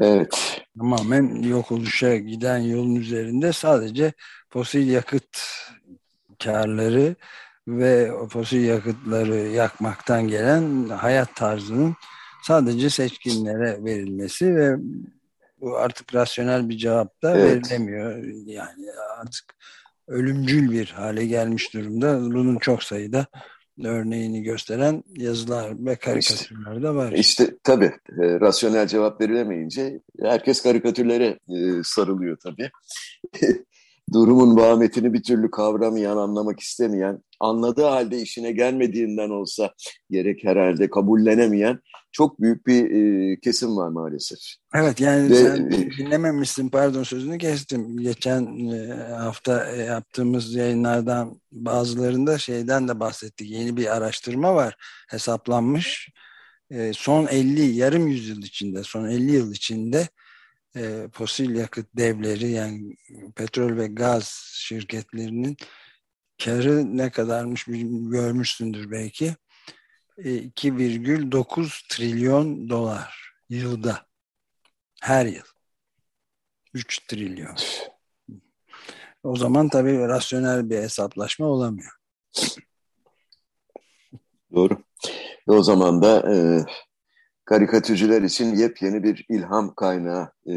evet. 0.00 0.62
Tamamen 0.78 1.42
yok 1.42 1.72
oluşa 1.72 2.16
giden 2.16 2.58
yolun 2.58 2.94
üzerinde 2.94 3.52
sadece 3.52 4.12
fosil 4.50 4.88
yakıt 4.88 5.38
karları 6.44 7.16
ve 7.68 8.10
fosil 8.28 8.64
yakıtları 8.64 9.36
yakmaktan 9.36 10.28
gelen 10.28 10.88
hayat 10.88 11.36
tarzının 11.36 11.96
sadece 12.42 12.90
seçkinlere 12.90 13.84
verilmesi 13.84 14.56
ve 14.56 14.76
bu 15.60 15.76
artık 15.76 16.14
rasyonel 16.14 16.68
bir 16.68 16.76
cevap 16.76 17.22
da 17.22 17.36
evet. 17.36 17.72
verilemiyor. 17.72 18.24
Yani 18.46 18.86
artık 19.20 19.54
ölümcül 20.08 20.70
bir 20.70 20.86
hale 20.86 21.26
gelmiş 21.26 21.74
durumda. 21.74 22.20
Bunun 22.20 22.58
çok 22.58 22.82
sayıda 22.82 23.26
örneğini 23.84 24.42
gösteren 24.42 25.04
yazılar 25.16 25.86
ve 25.86 25.96
karikatürler 25.96 26.82
de 26.82 26.90
var. 26.90 27.12
İşte 27.12 27.56
tabii 27.64 27.92
e, 28.22 28.40
rasyonel 28.40 28.86
cevap 28.86 29.20
verilemeyince 29.20 30.00
herkes 30.22 30.62
karikatürlere 30.62 31.38
e, 31.48 31.82
sarılıyor 31.84 32.36
tabii. 32.36 32.70
durumun 34.12 34.56
vahametini 34.56 35.12
bir 35.12 35.22
türlü 35.22 35.50
kavramayan, 35.50 36.16
anlamak 36.16 36.60
istemeyen, 36.60 37.22
anladığı 37.40 37.84
halde 37.84 38.18
işine 38.18 38.52
gelmediğinden 38.52 39.30
olsa 39.30 39.74
gerek 40.10 40.44
herhalde 40.44 40.90
kabullenemeyen 40.90 41.80
çok 42.12 42.40
büyük 42.40 42.66
bir 42.66 42.90
e, 42.90 43.40
kesim 43.40 43.76
var 43.76 43.88
maalesef. 43.88 44.38
Evet 44.74 45.00
yani 45.00 45.30
Ve, 45.30 45.34
sen 45.34 45.70
dinlememişsin 45.70 46.68
pardon 46.68 47.02
sözünü 47.02 47.38
kestim. 47.38 47.98
Geçen 47.98 48.70
e, 48.70 48.94
hafta 49.12 49.70
e, 49.70 49.82
yaptığımız 49.82 50.54
yayınlardan 50.54 51.40
bazılarında 51.52 52.38
şeyden 52.38 52.88
de 52.88 53.00
bahsettik. 53.00 53.50
Yeni 53.50 53.76
bir 53.76 53.96
araştırma 53.96 54.54
var 54.54 54.76
hesaplanmış. 55.08 56.08
E, 56.70 56.92
son 56.92 57.26
50 57.26 57.62
yarım 57.62 58.08
yüzyıl 58.08 58.42
içinde 58.42 58.82
son 58.82 59.08
50 59.08 59.32
yıl 59.32 59.52
içinde 59.52 60.08
e, 60.78 61.08
fosil 61.12 61.54
yakıt 61.54 61.86
devleri 61.96 62.50
yani 62.50 62.96
petrol 63.36 63.76
ve 63.76 63.86
gaz 63.86 64.52
şirketlerinin 64.54 65.56
karı 66.44 66.96
ne 66.96 67.10
kadarmış 67.10 67.64
görmüşsündür 68.10 68.90
belki. 68.90 69.36
E, 70.18 70.30
2,9 70.30 71.88
trilyon 71.88 72.68
dolar 72.68 73.32
yılda. 73.48 74.06
Her 75.02 75.26
yıl. 75.26 75.44
3 76.74 77.06
trilyon. 77.06 77.56
O 79.22 79.36
zaman 79.36 79.68
tabii 79.68 79.98
rasyonel 79.98 80.70
bir 80.70 80.76
hesaplaşma 80.76 81.46
olamıyor. 81.46 81.92
Doğru. 84.54 84.82
Ve 85.48 85.52
o 85.52 85.62
zaman 85.62 86.02
da 86.02 86.34
e, 86.34 86.36
karikatürcüler 87.48 88.22
için 88.22 88.56
yepyeni 88.56 89.02
bir 89.02 89.26
ilham 89.28 89.74
kaynağı 89.74 90.32
e, 90.46 90.54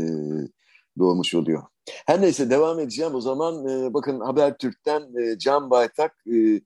doğmuş 0.99 1.35
oluyor. 1.35 1.63
Her 2.05 2.21
neyse 2.21 2.49
devam 2.49 2.79
edeceğim. 2.79 3.15
O 3.15 3.21
zaman 3.21 3.67
e, 3.67 3.93
bakın 3.93 4.19
Habertürk'ten 4.19 5.01
e, 5.01 5.37
Can 5.37 5.69
Baytak 5.69 6.11
e, 6.27 6.61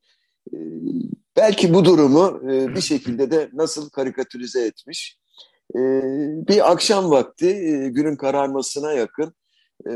E, 0.54 0.58
belki 1.38 1.74
bu 1.74 1.86
durumu 1.86 2.52
e, 2.52 2.76
bir 2.76 2.82
şekilde 2.82 3.32
de 3.32 3.50
nasıl 3.54 3.90
karikatürize 3.90 4.66
etmiş. 4.66 5.20
E, 5.76 5.80
bir 6.48 6.72
akşam 6.72 7.10
vakti 7.10 7.48
e, 7.48 7.90
günün 7.90 8.16
kararmasına 8.16 8.92
yakın 8.92 9.34
e, 9.90 9.92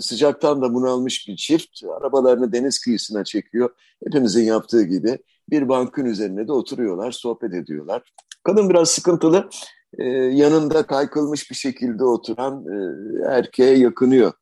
sıcaktan 0.00 0.62
da 0.62 0.74
bunalmış 0.74 1.28
bir 1.28 1.36
çift 1.36 1.84
arabalarını 2.00 2.52
deniz 2.52 2.78
kıyısına 2.78 3.24
çekiyor. 3.24 3.70
Hepimizin 4.06 4.44
yaptığı 4.44 4.82
gibi 4.82 5.18
bir 5.50 5.68
bankın 5.68 6.04
üzerine 6.04 6.48
de 6.48 6.52
oturuyorlar, 6.52 7.12
sohbet 7.12 7.54
ediyorlar. 7.54 8.12
Kadın 8.44 8.70
biraz 8.70 8.90
sıkıntılı, 8.90 9.48
e, 9.98 10.04
yanında 10.14 10.86
kaykılmış 10.86 11.50
bir 11.50 11.56
şekilde 11.56 12.04
oturan 12.04 12.64
e, 12.66 12.76
erkeğe 13.28 13.78
yakınıyor. 13.78 14.32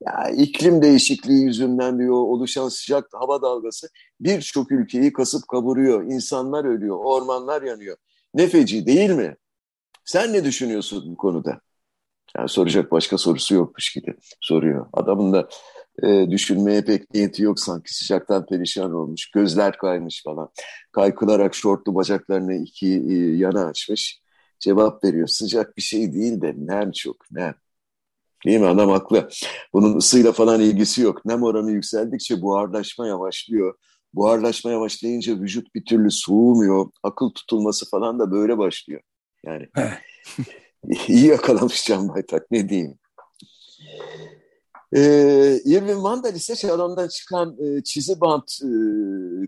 Ya, 0.00 0.30
iklim 0.36 0.82
değişikliği 0.82 1.42
yüzünden 1.42 1.98
diyor 1.98 2.14
oluşan 2.14 2.68
sıcak 2.68 3.08
hava 3.12 3.42
dalgası 3.42 3.88
birçok 4.20 4.72
ülkeyi 4.72 5.12
kasıp 5.12 5.48
kavuruyor. 5.48 6.02
İnsanlar 6.02 6.64
ölüyor, 6.64 6.98
ormanlar 7.04 7.62
yanıyor. 7.62 7.96
Ne 8.34 8.46
feci 8.46 8.86
değil 8.86 9.10
mi? 9.10 9.36
Sen 10.04 10.32
ne 10.32 10.44
düşünüyorsun 10.44 11.04
bu 11.06 11.16
konuda? 11.16 11.60
Yani 12.36 12.48
soracak 12.48 12.92
başka 12.92 13.18
sorusu 13.18 13.54
yokmuş 13.54 13.92
gibi 13.92 14.14
soruyor. 14.40 14.86
Adamın 14.92 15.32
da 15.32 15.48
e, 16.02 16.30
düşünmeye 16.30 16.84
pek 16.84 17.14
niyeti 17.14 17.42
yok 17.42 17.60
sanki 17.60 17.94
sıcaktan 17.94 18.46
perişan 18.46 18.92
olmuş. 18.94 19.30
Gözler 19.30 19.78
kaymış 19.78 20.22
falan. 20.24 20.48
Kaykılarak 20.92 21.54
şortlu 21.54 21.94
bacaklarını 21.94 22.54
iki 22.54 22.86
e, 22.86 23.14
yana 23.36 23.66
açmış. 23.66 24.20
Cevap 24.60 25.04
veriyor. 25.04 25.26
Sıcak 25.26 25.76
bir 25.76 25.82
şey 25.82 26.12
değil 26.12 26.40
de 26.40 26.54
nem 26.56 26.92
çok 26.92 27.30
nem. 27.30 27.54
Değil 28.46 28.60
mi? 28.60 28.66
Adam 28.66 28.90
haklı. 28.90 29.28
Bunun 29.72 29.96
ısıyla 29.96 30.32
falan 30.32 30.60
ilgisi 30.60 31.02
yok. 31.02 31.24
Nem 31.24 31.42
oranı 31.42 31.70
yükseldikçe 31.70 32.42
buharlaşma 32.42 33.06
yavaşlıyor. 33.06 33.74
Buharlaşma 34.14 34.70
yavaşlayınca 34.70 35.40
vücut 35.40 35.74
bir 35.74 35.84
türlü 35.84 36.10
soğumuyor. 36.10 36.86
Akıl 37.02 37.30
tutulması 37.30 37.90
falan 37.90 38.18
da 38.18 38.30
böyle 38.30 38.58
başlıyor. 38.58 39.00
Yani 39.44 39.68
iyi 41.08 41.26
yakalamış 41.26 41.86
Can 41.86 42.08
Baytak 42.08 42.50
ne 42.50 42.68
diyeyim. 42.68 42.98
Ee, 44.96 45.60
Irving 45.64 46.02
Vandal 46.02 46.34
ise 46.34 46.56
Şalon'dan 46.56 47.08
çıkan 47.08 47.56
e, 47.60 47.82
çizi 47.82 48.20
bant 48.20 48.52
e, 48.62 48.70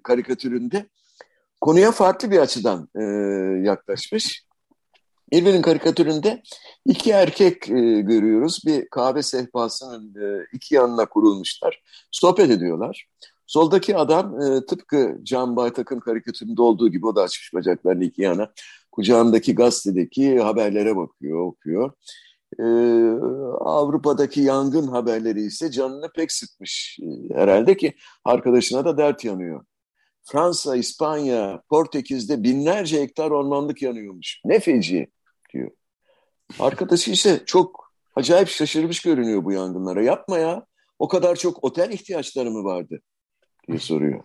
karikatüründe 0.02 0.88
konuya 1.60 1.92
farklı 1.92 2.30
bir 2.30 2.38
açıdan 2.38 2.88
e, 3.00 3.02
yaklaşmış. 3.66 4.46
Irving'in 5.32 5.62
karikatüründe 5.62 6.42
iki 6.86 7.10
erkek 7.10 7.70
e, 7.70 8.00
görüyoruz. 8.00 8.62
Bir 8.66 8.88
kahve 8.88 9.22
sehpasının 9.22 10.14
e, 10.14 10.46
iki 10.52 10.74
yanına 10.74 11.06
kurulmuşlar. 11.06 11.82
Sohbet 12.10 12.50
ediyorlar. 12.50 13.06
Soldaki 13.46 13.96
adam 13.96 14.42
e, 14.42 14.66
tıpkı 14.66 15.18
Can 15.22 15.56
Baytak'ın 15.56 16.00
karikatüründe 16.00 16.62
olduğu 16.62 16.88
gibi 16.88 17.06
o 17.06 17.16
da 17.16 17.22
açmış 17.22 17.54
bacaklarını 17.54 18.04
iki 18.04 18.22
yana. 18.22 18.52
Kucağındaki 18.92 19.54
gazetedeki 19.54 20.40
haberlere 20.40 20.96
bakıyor, 20.96 21.40
okuyor. 21.40 21.92
Ee, 22.60 22.62
Avrupa'daki 23.60 24.40
yangın 24.40 24.88
haberleri 24.88 25.40
ise 25.40 25.70
canını 25.70 26.10
pek 26.14 26.32
sıkmış 26.32 26.98
ee, 27.02 27.34
herhalde 27.34 27.76
ki 27.76 27.94
arkadaşına 28.24 28.84
da 28.84 28.98
dert 28.98 29.24
yanıyor. 29.24 29.64
Fransa, 30.24 30.76
İspanya, 30.76 31.62
Portekiz'de 31.68 32.42
binlerce 32.42 33.00
hektar 33.00 33.30
ormanlık 33.30 33.82
yanıyormuş. 33.82 34.40
Ne 34.44 34.60
feci 34.60 35.10
diyor. 35.54 35.70
Arkadaşı 36.58 37.10
ise 37.10 37.42
çok 37.46 37.92
acayip 38.16 38.48
şaşırmış 38.48 39.02
görünüyor 39.02 39.44
bu 39.44 39.52
yangınlara. 39.52 40.02
Yapma 40.02 40.38
ya 40.38 40.66
o 40.98 41.08
kadar 41.08 41.36
çok 41.36 41.64
otel 41.64 41.90
ihtiyaçları 41.90 42.50
mı 42.50 42.64
vardı 42.64 43.00
diye 43.68 43.78
soruyor. 43.78 44.24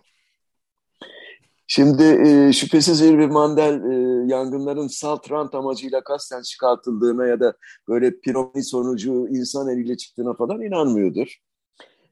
Şimdi 1.74 2.02
e, 2.02 2.52
şüphesiz 2.52 3.00
Irving 3.00 3.32
Mandel 3.32 3.74
e, 3.74 4.26
yangınların 4.32 4.86
salt 4.86 5.30
rant 5.30 5.54
amacıyla 5.54 6.04
kasten 6.04 6.42
çıkartıldığına 6.42 7.26
ya 7.26 7.40
da 7.40 7.54
böyle 7.88 8.20
piramit 8.20 8.66
sonucu 8.66 9.28
insan 9.28 9.68
eliyle 9.68 9.96
çıktığına 9.96 10.34
falan 10.34 10.62
inanmıyordur. 10.62 11.38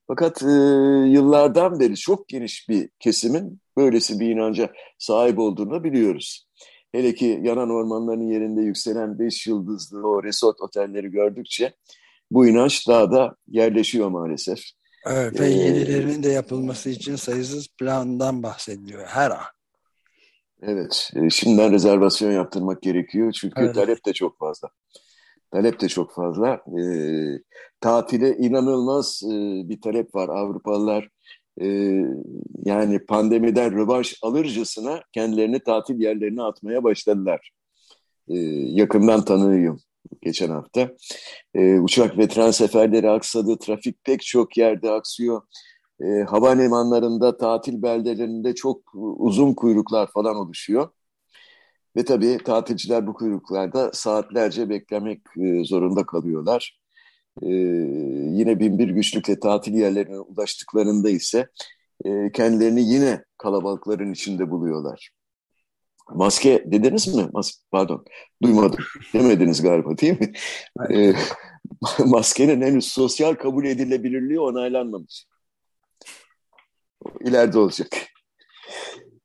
Fakat 0.06 0.42
e, 0.42 0.46
yıllardan 1.06 1.80
beri 1.80 1.96
çok 1.96 2.28
geniş 2.28 2.68
bir 2.68 2.88
kesimin 2.98 3.60
böylesi 3.76 4.20
bir 4.20 4.30
inanca 4.30 4.72
sahip 4.98 5.38
olduğunu 5.38 5.84
biliyoruz. 5.84 6.46
Hele 6.92 7.14
ki 7.14 7.40
yanan 7.42 7.70
ormanların 7.70 8.28
yerinde 8.28 8.62
yükselen 8.62 9.18
beş 9.18 9.46
yıldızlı 9.46 10.08
o 10.08 10.22
resort 10.22 10.60
otelleri 10.60 11.10
gördükçe 11.10 11.74
bu 12.30 12.46
inanç 12.46 12.88
daha 12.88 13.10
da 13.12 13.36
yerleşiyor 13.48 14.08
maalesef. 14.08 14.60
Evet 15.06 15.40
ve 15.40 15.46
ee, 15.46 15.50
yenilerinin 15.50 16.22
de 16.22 16.28
yapılması 16.28 16.90
için 16.90 17.16
sayısız 17.16 17.68
plandan 17.78 18.42
bahsediliyor 18.42 19.06
her 19.06 19.30
an. 19.30 19.44
Evet, 20.62 21.10
e, 21.16 21.30
şimdiden 21.30 21.72
rezervasyon 21.72 22.30
yaptırmak 22.30 22.82
gerekiyor 22.82 23.32
çünkü 23.32 23.62
evet. 23.62 23.74
talep 23.74 24.06
de 24.06 24.12
çok 24.12 24.38
fazla. 24.38 24.68
Talep 25.50 25.80
de 25.80 25.88
çok 25.88 26.14
fazla. 26.14 26.60
E, 26.80 26.84
tatile 27.80 28.36
inanılmaz 28.36 29.22
e, 29.24 29.28
bir 29.68 29.80
talep 29.80 30.14
var. 30.14 30.28
Avrupalılar 30.28 31.08
e, 31.60 31.66
yani 32.64 33.06
pandemiden 33.06 33.72
rövanş 33.72 34.18
alırcasına 34.22 35.02
kendilerini 35.12 35.60
tatil 35.60 36.00
yerlerine 36.00 36.42
atmaya 36.42 36.84
başladılar. 36.84 37.50
E, 38.28 38.36
yakından 38.70 39.24
tanıyorum 39.24 39.80
geçen 40.22 40.50
hafta. 40.50 40.90
E, 41.54 41.80
uçak 41.80 42.18
ve 42.18 42.28
tren 42.28 42.50
seferleri 42.50 43.10
aksadı, 43.10 43.58
trafik 43.58 44.04
pek 44.04 44.22
çok 44.22 44.56
yerde 44.56 44.90
aksıyor. 44.90 45.42
E, 46.00 46.06
havalimanlarında, 46.22 47.36
tatil 47.36 47.82
beldelerinde 47.82 48.54
çok 48.54 48.82
uzun 48.94 49.54
kuyruklar 49.54 50.10
falan 50.12 50.36
oluşuyor. 50.36 50.88
Ve 51.96 52.04
tabii 52.04 52.38
tatilciler 52.44 53.06
bu 53.06 53.14
kuyruklarda 53.14 53.90
saatlerce 53.92 54.68
beklemek 54.68 55.22
e, 55.38 55.64
zorunda 55.64 56.06
kalıyorlar. 56.06 56.80
E, 57.42 57.48
yine 58.38 58.60
binbir 58.60 58.88
güçlükle 58.88 59.40
tatil 59.40 59.74
yerlerine 59.74 60.18
ulaştıklarında 60.20 61.10
ise 61.10 61.48
e, 62.04 62.32
kendilerini 62.32 62.82
yine 62.82 63.24
kalabalıkların 63.38 64.12
içinde 64.12 64.50
buluyorlar. 64.50 65.10
Maske 66.14 66.64
dediniz 66.66 67.14
mi? 67.14 67.28
Mas 67.32 67.52
Pardon, 67.70 68.04
duymadım. 68.42 68.84
Demediniz 69.14 69.62
galiba 69.62 69.98
değil 69.98 70.20
mi? 70.20 70.32
E, 70.94 71.14
maskenin 72.06 72.62
henüz 72.62 72.84
sosyal 72.84 73.34
kabul 73.34 73.64
edilebilirliği 73.64 74.40
onaylanmamış. 74.40 75.26
İleride 77.20 77.58
olacak. 77.58 77.88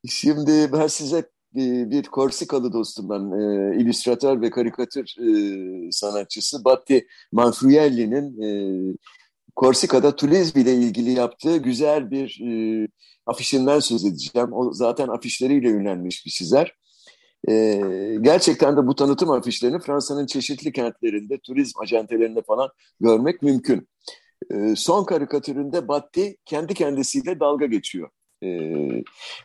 Şimdi 0.10 0.70
ben 0.74 0.88
size 0.88 1.18
e, 1.56 1.90
bir 1.90 2.04
Korsikalı 2.04 2.74
dostumdan, 2.74 3.32
e, 3.32 3.76
illüstratör 3.82 4.42
ve 4.42 4.50
karikatür 4.50 5.16
e, 5.20 5.92
sanatçısı 5.92 6.66
Batti 6.66 7.08
Manfruelli'nin 7.32 8.42
e, 8.42 8.50
Korsika'da 9.56 10.16
turizm 10.16 10.60
ile 10.60 10.74
ilgili 10.74 11.12
yaptığı 11.12 11.58
güzel 11.58 12.12
bir 12.12 12.42
e, 12.42 12.88
afişinden 13.26 13.80
söz 13.80 14.06
edeceğim. 14.06 14.54
O 14.54 14.74
zaten 14.74 15.08
afişleriyle 15.08 15.70
ünlenmiş 15.70 16.26
bir 16.26 16.32
çizer. 16.32 16.76
E, 17.50 17.82
gerçekten 18.22 18.78
de 18.78 18.88
bu 18.88 18.96
tanıtım 18.96 19.32
afişlerini 19.32 19.80
Fransa'nın 19.80 20.26
çeşitli 20.26 20.72
kentlerinde, 20.72 21.38
turizm 21.38 21.80
acentelerinde 21.82 22.42
falan 22.42 22.70
görmek 23.00 23.42
mümkün. 23.42 23.88
E, 24.52 24.76
son 24.76 25.04
karikatüründe 25.04 25.88
Batti 25.88 26.38
kendi 26.46 26.74
kendisiyle 26.74 27.40
dalga 27.40 27.66
geçiyor. 27.66 28.10
E, 28.44 28.50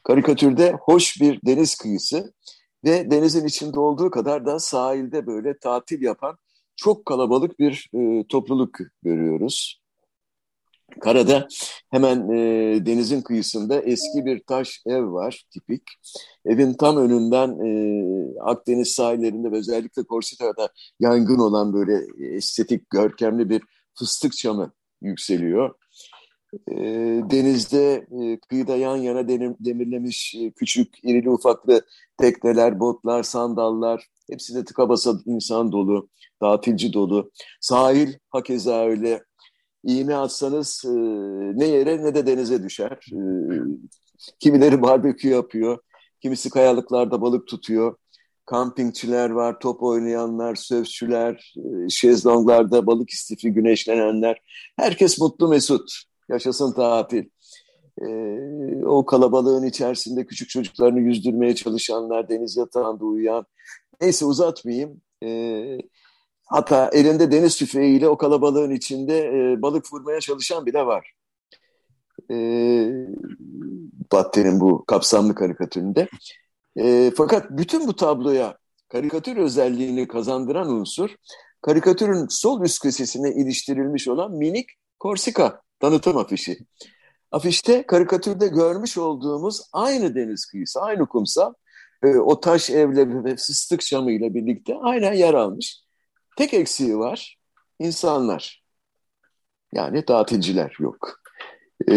karikatürde 0.04 0.72
hoş 0.80 1.20
bir 1.20 1.40
deniz 1.46 1.74
kıyısı 1.74 2.32
ve 2.84 3.10
denizin 3.10 3.46
içinde 3.46 3.80
olduğu 3.80 4.10
kadar 4.10 4.46
da 4.46 4.58
sahilde 4.58 5.26
böyle 5.26 5.58
tatil 5.58 6.02
yapan 6.02 6.38
çok 6.76 7.06
kalabalık 7.06 7.58
bir 7.58 7.90
e, 7.94 8.26
topluluk 8.28 8.78
görüyoruz. 9.02 9.80
Karada 11.00 11.48
hemen 11.90 12.28
e, 12.28 12.38
denizin 12.86 13.20
kıyısında 13.22 13.80
eski 13.80 14.24
bir 14.24 14.42
taş 14.46 14.82
ev 14.86 15.12
var 15.12 15.44
tipik. 15.50 15.82
Evin 16.44 16.74
tam 16.74 16.96
önünden 16.96 17.48
e, 17.66 17.70
Akdeniz 18.40 18.88
sahillerinde 18.88 19.52
ve 19.52 19.56
özellikle 19.56 20.02
Korsika'da 20.02 20.68
yangın 21.00 21.38
olan 21.38 21.72
böyle 21.72 22.00
estetik, 22.36 22.90
görkemli 22.90 23.50
bir 23.50 23.62
fıstık 23.94 24.32
çamı 24.32 24.72
yükseliyor. 25.02 25.74
E, 26.70 26.76
denizde 27.30 28.06
e, 28.22 28.40
kıyıda 28.40 28.76
yan 28.76 28.96
yana 28.96 29.28
demir, 29.28 29.56
demirlemiş 29.60 30.34
e, 30.34 30.50
küçük, 30.50 31.04
irili 31.04 31.30
ufaklı 31.30 31.82
tekneler, 32.18 32.80
botlar, 32.80 33.22
sandallar 33.22 34.06
hepsi 34.30 34.54
de 34.54 34.64
tıka 34.64 34.88
basa 34.88 35.14
insan 35.26 35.72
dolu, 35.72 36.08
tatilci 36.40 36.92
dolu. 36.92 37.30
Sahil 37.60 38.14
hakeza 38.30 38.84
öyle 38.86 39.24
iğne 39.84 40.16
atsanız 40.16 40.82
e, 40.84 40.90
ne 41.58 41.66
yere 41.66 42.04
ne 42.04 42.14
de 42.14 42.26
denize 42.26 42.62
düşer. 42.62 42.98
E, 43.12 43.20
kimileri 44.38 44.82
barbekü 44.82 45.28
yapıyor, 45.28 45.78
kimisi 46.20 46.50
kayalıklarda 46.50 47.22
balık 47.22 47.46
tutuyor. 47.46 47.96
Kampingçiler 48.46 49.30
var, 49.30 49.60
top 49.60 49.82
oynayanlar, 49.82 50.54
sözçüler, 50.54 51.54
e, 51.56 51.88
şezlonglarda 51.88 52.86
balık 52.86 53.10
istifi 53.10 53.52
güneşlenenler. 53.52 54.42
Herkes 54.76 55.18
mutlu 55.18 55.48
mesut. 55.48 55.90
Yaşasın 56.28 56.72
tatil. 56.72 57.24
e, 58.02 58.06
o 58.84 59.06
kalabalığın 59.06 59.64
içerisinde 59.66 60.26
küçük 60.26 60.48
çocuklarını 60.48 61.00
yüzdürmeye 61.00 61.54
çalışanlar, 61.54 62.28
deniz 62.28 62.56
yatağında 62.56 63.04
uyuyan. 63.04 63.46
Neyse 64.00 64.24
uzatmayayım. 64.24 65.00
E, 65.24 65.28
hatta 66.50 66.90
elinde 66.92 67.32
deniz 67.32 67.56
tüfeğiyle 67.56 68.08
o 68.08 68.18
kalabalığın 68.18 68.70
içinde 68.70 69.18
e, 69.18 69.62
balık 69.62 69.92
vurmaya 69.92 70.20
çalışan 70.20 70.66
bile 70.66 70.86
var. 70.86 71.12
E, 72.30 72.36
Batten'in 74.12 74.60
bu 74.60 74.84
kapsamlı 74.84 75.34
karikatüründe. 75.34 76.08
E, 76.76 77.12
fakat 77.16 77.50
bütün 77.50 77.86
bu 77.86 77.96
tabloya 77.96 78.58
karikatür 78.88 79.36
özelliğini 79.36 80.08
kazandıran 80.08 80.68
unsur, 80.68 81.10
karikatürün 81.62 82.26
sol 82.28 82.62
üst 82.62 82.82
köşesine 82.82 83.32
iliştirilmiş 83.32 84.08
olan 84.08 84.32
minik 84.32 84.70
Korsika 84.98 85.62
tanıtım 85.80 86.16
afişi. 86.16 86.58
Afişte 87.32 87.86
karikatürde 87.86 88.48
görmüş 88.48 88.98
olduğumuz 88.98 89.62
aynı 89.72 90.14
deniz 90.14 90.46
kıyısı, 90.46 90.80
aynı 90.80 91.06
kumsal, 91.06 91.52
e, 92.02 92.16
o 92.16 92.40
taş 92.40 92.70
evleri 92.70 93.24
ve 93.24 93.36
fıstık 93.36 93.82
şamı 93.82 94.12
ile 94.12 94.34
birlikte 94.34 94.74
aynen 94.82 95.12
yer 95.12 95.34
almış. 95.34 95.89
Tek 96.40 96.54
eksiği 96.54 96.98
var, 96.98 97.38
insanlar. 97.78 98.64
Yani 99.72 100.04
tatilciler 100.04 100.76
yok. 100.78 101.20
E, 101.88 101.94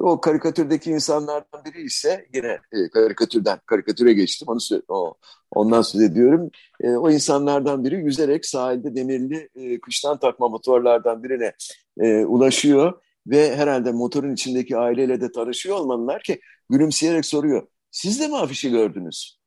o 0.00 0.20
karikatürdeki 0.20 0.90
insanlardan 0.90 1.64
biri 1.64 1.82
ise 1.82 2.26
yine 2.34 2.58
e, 2.72 2.90
karikatürden, 2.90 3.60
karikatüre 3.66 4.12
geçtim, 4.12 4.48
onu 4.48 4.58
o, 4.88 5.14
ondan 5.50 5.82
söz 5.82 6.00
ediyorum. 6.00 6.50
E, 6.80 6.90
o 6.90 7.10
insanlardan 7.10 7.84
biri 7.84 7.94
yüzerek 7.96 8.46
sahilde 8.46 8.94
demirli 8.94 9.48
e, 9.54 9.80
kıştan 9.80 10.18
takma 10.18 10.48
motorlardan 10.48 11.22
birine 11.22 11.52
e, 12.00 12.24
ulaşıyor 12.24 13.02
ve 13.26 13.56
herhalde 13.56 13.92
motorun 13.92 14.32
içindeki 14.32 14.76
aileyle 14.76 15.20
de 15.20 15.32
tanışıyor 15.32 15.76
olmalılar 15.76 16.22
ki 16.22 16.40
gülümseyerek 16.70 17.26
soruyor. 17.26 17.66
Siz 17.90 18.20
de 18.20 18.28
mi 18.28 18.36
afişi 18.36 18.70
gördünüz? 18.70 19.38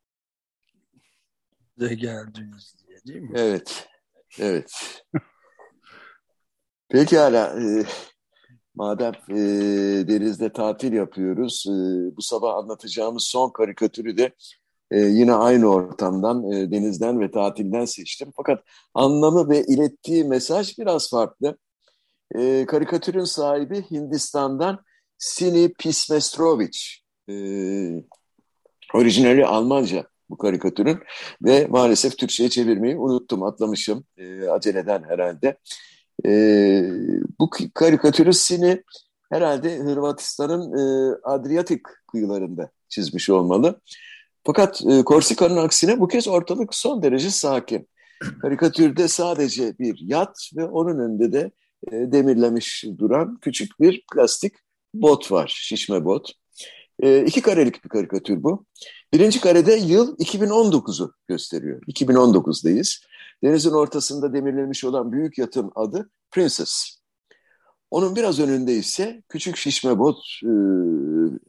De 1.80 1.96
geldiniz 1.96 2.76
diye 2.88 2.98
değil 3.08 3.22
mi? 3.22 3.32
Evet. 3.36 3.91
Evet. 4.40 4.72
Pekala. 6.90 7.60
E, 7.60 7.86
madem 8.76 9.14
e, 9.30 9.38
denizde 10.08 10.52
tatil 10.54 10.94
yapıyoruz, 10.94 11.66
e, 11.68 11.72
bu 12.18 12.22
sabah 12.22 12.56
anlatacağımız 12.56 13.24
son 13.24 13.50
karikatürü 13.50 14.18
de 14.18 14.32
e, 14.92 15.00
yine 15.00 15.34
aynı 15.34 15.68
ortamdan, 15.68 16.52
e, 16.52 16.72
denizden 16.72 17.20
ve 17.20 17.32
tatilden 17.32 17.86
seçtim. 17.86 18.32
Fakat 18.36 18.64
anlamı 18.94 19.50
ve 19.50 19.64
ilettiği 19.64 20.24
mesaj 20.24 20.78
biraz 20.80 21.10
farklı. 21.10 21.58
E, 22.36 22.66
karikatürün 22.66 23.24
sahibi 23.24 23.86
Hindistan'dan 23.92 24.84
Sini 25.18 25.74
Pismestrovic. 25.74 26.80
E, 27.30 27.34
orijinali 28.94 29.46
Almanca 29.46 30.06
bu 30.32 30.38
karikatürün 30.38 31.00
ve 31.42 31.68
maalesef 31.70 32.18
Türkçe'ye 32.18 32.50
çevirmeyi 32.50 32.98
unuttum, 32.98 33.44
atlamışım 33.44 34.04
e, 34.18 34.48
aceleden 34.50 35.04
herhalde. 35.04 35.58
E, 36.26 36.32
bu 37.40 37.50
karikatürü 37.74 38.34
Sini 38.34 38.84
herhalde 39.32 39.78
Hırvatistan'ın 39.78 40.78
e, 40.78 41.16
Adriyatik 41.24 41.82
kıyılarında 42.12 42.70
çizmiş 42.90 43.30
olmalı. 43.30 43.82
Fakat 44.44 44.82
e, 44.90 45.04
Korsika'nın 45.04 45.58
aksine 45.58 46.00
bu 46.00 46.08
kez 46.08 46.28
ortalık 46.28 46.76
son 46.76 47.04
derece 47.04 47.30
sakin. 47.30 47.88
Karikatürde 48.42 49.08
sadece 49.08 49.80
bir 49.80 50.00
yat 50.02 50.50
ve 50.58 50.66
onun 50.66 51.00
önünde 51.00 51.32
de 51.32 51.52
e, 51.88 52.12
demirlemiş 52.12 52.86
duran 52.98 53.38
küçük 53.42 53.80
bir 53.80 54.04
plastik 54.14 54.54
bot 54.94 55.32
var, 55.32 55.54
şişme 55.58 56.06
bot. 56.06 56.41
E, 57.02 57.26
iki 57.26 57.42
karelik 57.42 57.84
bir 57.84 57.90
karikatür 57.90 58.44
bu. 58.44 58.66
Birinci 59.14 59.42
karede 59.42 59.74
yıl 59.74 60.18
2019'u 60.18 61.14
gösteriyor. 61.28 61.82
2019'dayız. 61.82 63.04
Denizin 63.44 63.72
ortasında 63.72 64.34
demirlenmiş 64.34 64.84
olan 64.84 65.12
büyük 65.12 65.38
yatın 65.38 65.72
adı 65.76 66.10
Princess. 66.32 67.02
Onun 67.92 68.16
biraz 68.16 68.40
önünde 68.40 68.74
ise 68.74 69.24
küçük 69.30 69.58
şişme 69.58 70.00
bot, 70.00 70.18
e, 70.44 70.52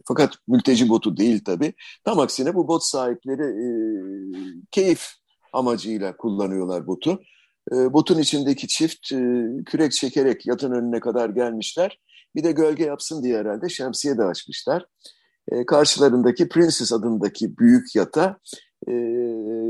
fakat 0.05 0.35
mülteci 0.49 0.89
botu 0.89 1.17
değil 1.17 1.45
tabii. 1.45 1.73
Tam 2.05 2.19
aksine 2.19 2.55
bu 2.55 2.69
bot 2.69 2.85
sahipleri 2.85 3.43
e, 3.43 3.67
keyif 4.71 5.09
amacıyla 5.53 6.17
kullanıyorlar 6.17 6.87
botu. 6.87 7.21
E, 7.73 7.93
botun 7.93 8.19
içindeki 8.19 8.69
çift 8.69 9.13
e, 9.13 9.19
kürek 9.67 9.93
çekerek 9.93 10.47
yatın 10.47 10.73
önüne 10.73 11.01
kadar 11.01 11.31
gelmişler. 11.31 12.01
Bir 12.35 12.45
de 12.45 12.53
gölge 12.53 12.85
yapsın 12.85 13.23
diye 13.23 13.39
herhalde 13.39 13.69
şemsiye 13.69 14.19
de 14.19 14.25
açmışlar. 14.25 14.87
E, 15.51 15.67
karşılarındaki 15.67 16.49
Princess 16.49 16.93
adındaki 16.93 17.59
büyük 17.59 17.97
yata, 17.97 18.39
e, 18.89 18.93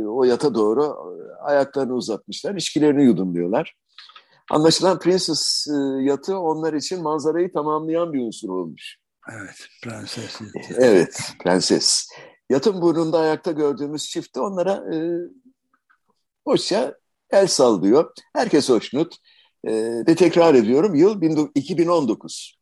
o 0.07 0.25
yata 0.25 0.55
doğru 0.55 0.97
ayaklarını 1.43 1.95
uzatmışlar, 1.95 2.55
içkilerini 2.55 3.05
yudumluyorlar. 3.05 3.75
Anlaşılan 4.51 4.99
Princess 4.99 5.67
e, 5.69 6.03
yatı 6.03 6.39
onlar 6.39 6.73
için 6.73 7.03
manzarayı 7.03 7.53
tamamlayan 7.53 8.13
bir 8.13 8.21
unsur 8.21 8.49
olmuş. 8.49 8.97
Evet, 9.33 9.57
prenses. 9.83 10.41
Evet, 10.79 11.21
prenses. 11.43 12.09
Yatın 12.51 12.83
burnunda 12.83 13.19
ayakta 13.19 13.53
gördüğümüz 13.53 14.09
çift 14.09 14.35
de 14.35 14.41
onlara 14.41 14.95
e, 14.95 14.97
hoşça 16.45 16.95
el 17.31 17.47
sallıyor. 17.47 18.13
Herkes 18.35 18.69
hoşnut. 18.69 19.17
E, 19.65 19.73
ve 20.09 20.15
tekrar 20.15 20.55
ediyorum 20.55 20.95
yıl 20.95 21.23
2019. 21.55 22.59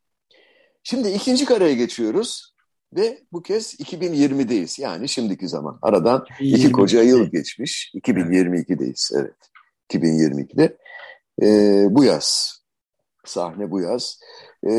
Şimdi 0.83 1.09
ikinci 1.09 1.45
kareye 1.45 1.75
geçiyoruz 1.75 2.50
ve 2.95 3.23
bu 3.31 3.41
kez 3.41 3.79
2020'deyiz. 3.79 4.81
Yani 4.81 5.09
şimdiki 5.09 5.47
zaman. 5.47 5.79
Aradan 5.81 6.25
2022. 6.25 6.61
iki 6.61 6.71
koca 6.71 7.03
yıl 7.03 7.31
geçmiş. 7.31 7.91
2022'deyiz. 7.95 9.19
Evet. 9.19 9.35
2022'de. 9.89 10.77
E, 11.41 11.47
bu 11.89 12.03
yaz. 12.03 12.59
Sahne 13.25 13.71
bu 13.71 13.81
yaz. 13.81 14.19
E, 14.67 14.71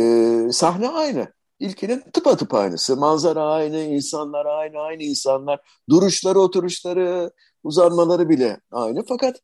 sahne 0.53 0.89
aynı. 0.89 1.33
İlkinin 1.59 2.03
tıpatıp 2.13 2.55
aynısı. 2.55 2.97
Manzara 2.97 3.45
aynı, 3.45 3.81
insanlar 3.81 4.47
aynı, 4.47 4.79
aynı 4.79 5.03
insanlar. 5.03 5.61
Duruşları, 5.91 6.39
oturuşları, 6.39 7.31
uzanmaları 7.65 8.29
bile 8.29 8.61
aynı. 8.71 9.05
Fakat 9.09 9.37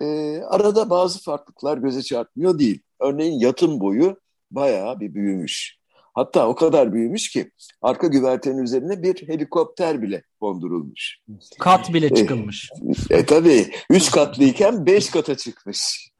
e, 0.00 0.38
arada 0.42 0.90
bazı 0.90 1.22
farklılıklar 1.22 1.78
göze 1.78 2.02
çarpmıyor 2.02 2.58
değil. 2.58 2.82
Örneğin 3.00 3.38
yatın 3.38 3.80
boyu 3.80 4.16
bayağı 4.50 5.00
bir 5.00 5.14
büyümüş. 5.14 5.79
Hatta 6.20 6.48
o 6.48 6.54
kadar 6.54 6.92
büyümüş 6.92 7.30
ki 7.30 7.50
arka 7.82 8.06
güvertenin 8.06 8.62
üzerine 8.62 9.02
bir 9.02 9.28
helikopter 9.28 10.02
bile 10.02 10.22
kondurulmuş. 10.40 11.18
Kat 11.58 11.94
bile 11.94 12.14
çıkılmış. 12.14 12.70
E, 13.10 13.16
e 13.16 13.26
tabii. 13.26 13.72
Üç 13.90 14.10
katlıyken 14.10 14.86
beş 14.86 15.10
kata 15.10 15.36
çıkmış. 15.36 16.10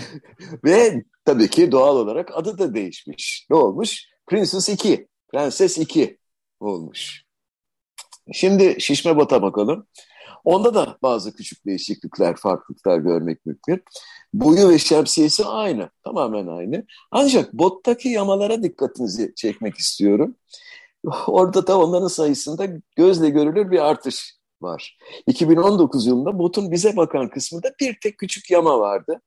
Ve 0.64 1.04
tabii 1.24 1.50
ki 1.50 1.72
doğal 1.72 1.96
olarak 1.96 2.30
adı 2.34 2.58
da 2.58 2.74
değişmiş. 2.74 3.46
Ne 3.50 3.56
olmuş? 3.56 4.04
Princess 4.26 4.68
2, 4.68 5.08
Prenses 5.28 5.78
2 5.78 6.18
olmuş. 6.60 7.22
Şimdi 8.32 8.76
şişme 8.80 9.16
bota 9.16 9.42
bakalım. 9.42 9.86
Onda 10.46 10.74
da 10.74 10.98
bazı 11.02 11.32
küçük 11.32 11.66
değişiklikler, 11.66 12.36
farklılıklar 12.36 12.98
görmek 12.98 13.46
mümkün. 13.46 13.82
Boyu 14.34 14.68
ve 14.68 14.78
şemsiyesi 14.78 15.44
aynı, 15.44 15.90
tamamen 16.04 16.46
aynı. 16.46 16.84
Ancak 17.10 17.52
bottaki 17.52 18.08
yamalara 18.08 18.62
dikkatinizi 18.62 19.32
çekmek 19.36 19.74
istiyorum. 19.74 20.36
Orada 21.26 21.66
da 21.66 21.78
onların 21.78 22.08
sayısında 22.08 22.66
gözle 22.96 23.30
görülür 23.30 23.70
bir 23.70 23.78
artış 23.78 24.36
var. 24.62 24.98
2019 25.26 26.06
yılında 26.06 26.38
botun 26.38 26.70
bize 26.70 26.96
bakan 26.96 27.30
kısmında 27.30 27.74
bir 27.80 27.96
tek 28.02 28.18
küçük 28.18 28.50
yama 28.50 28.80
vardı. 28.80 29.20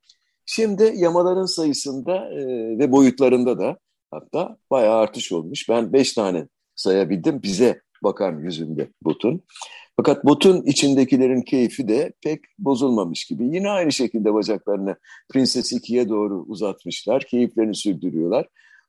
Şimdi 0.46 0.92
yamaların 0.96 1.46
sayısında 1.46 2.16
e, 2.16 2.44
ve 2.78 2.92
boyutlarında 2.92 3.58
da 3.58 3.78
hatta 4.10 4.56
bayağı 4.70 4.96
artış 4.96 5.32
olmuş. 5.32 5.68
Ben 5.68 5.92
beş 5.92 6.12
tane 6.12 6.48
sayabildim 6.74 7.42
bize 7.42 7.80
bakan 8.02 8.38
yüzünde 8.38 8.88
botun. 9.02 9.42
Fakat 10.00 10.24
botun 10.24 10.62
içindekilerin 10.62 11.42
keyfi 11.42 11.88
de 11.88 12.12
pek 12.22 12.40
bozulmamış 12.58 13.24
gibi. 13.24 13.44
Yine 13.44 13.70
aynı 13.70 13.92
şekilde 13.92 14.34
bacaklarını 14.34 14.96
Prenses 15.32 15.72
2'ye 15.72 16.08
doğru 16.08 16.44
uzatmışlar. 16.48 17.24
Keyiflerini 17.24 17.74
sürdürüyorlar. 17.74 18.48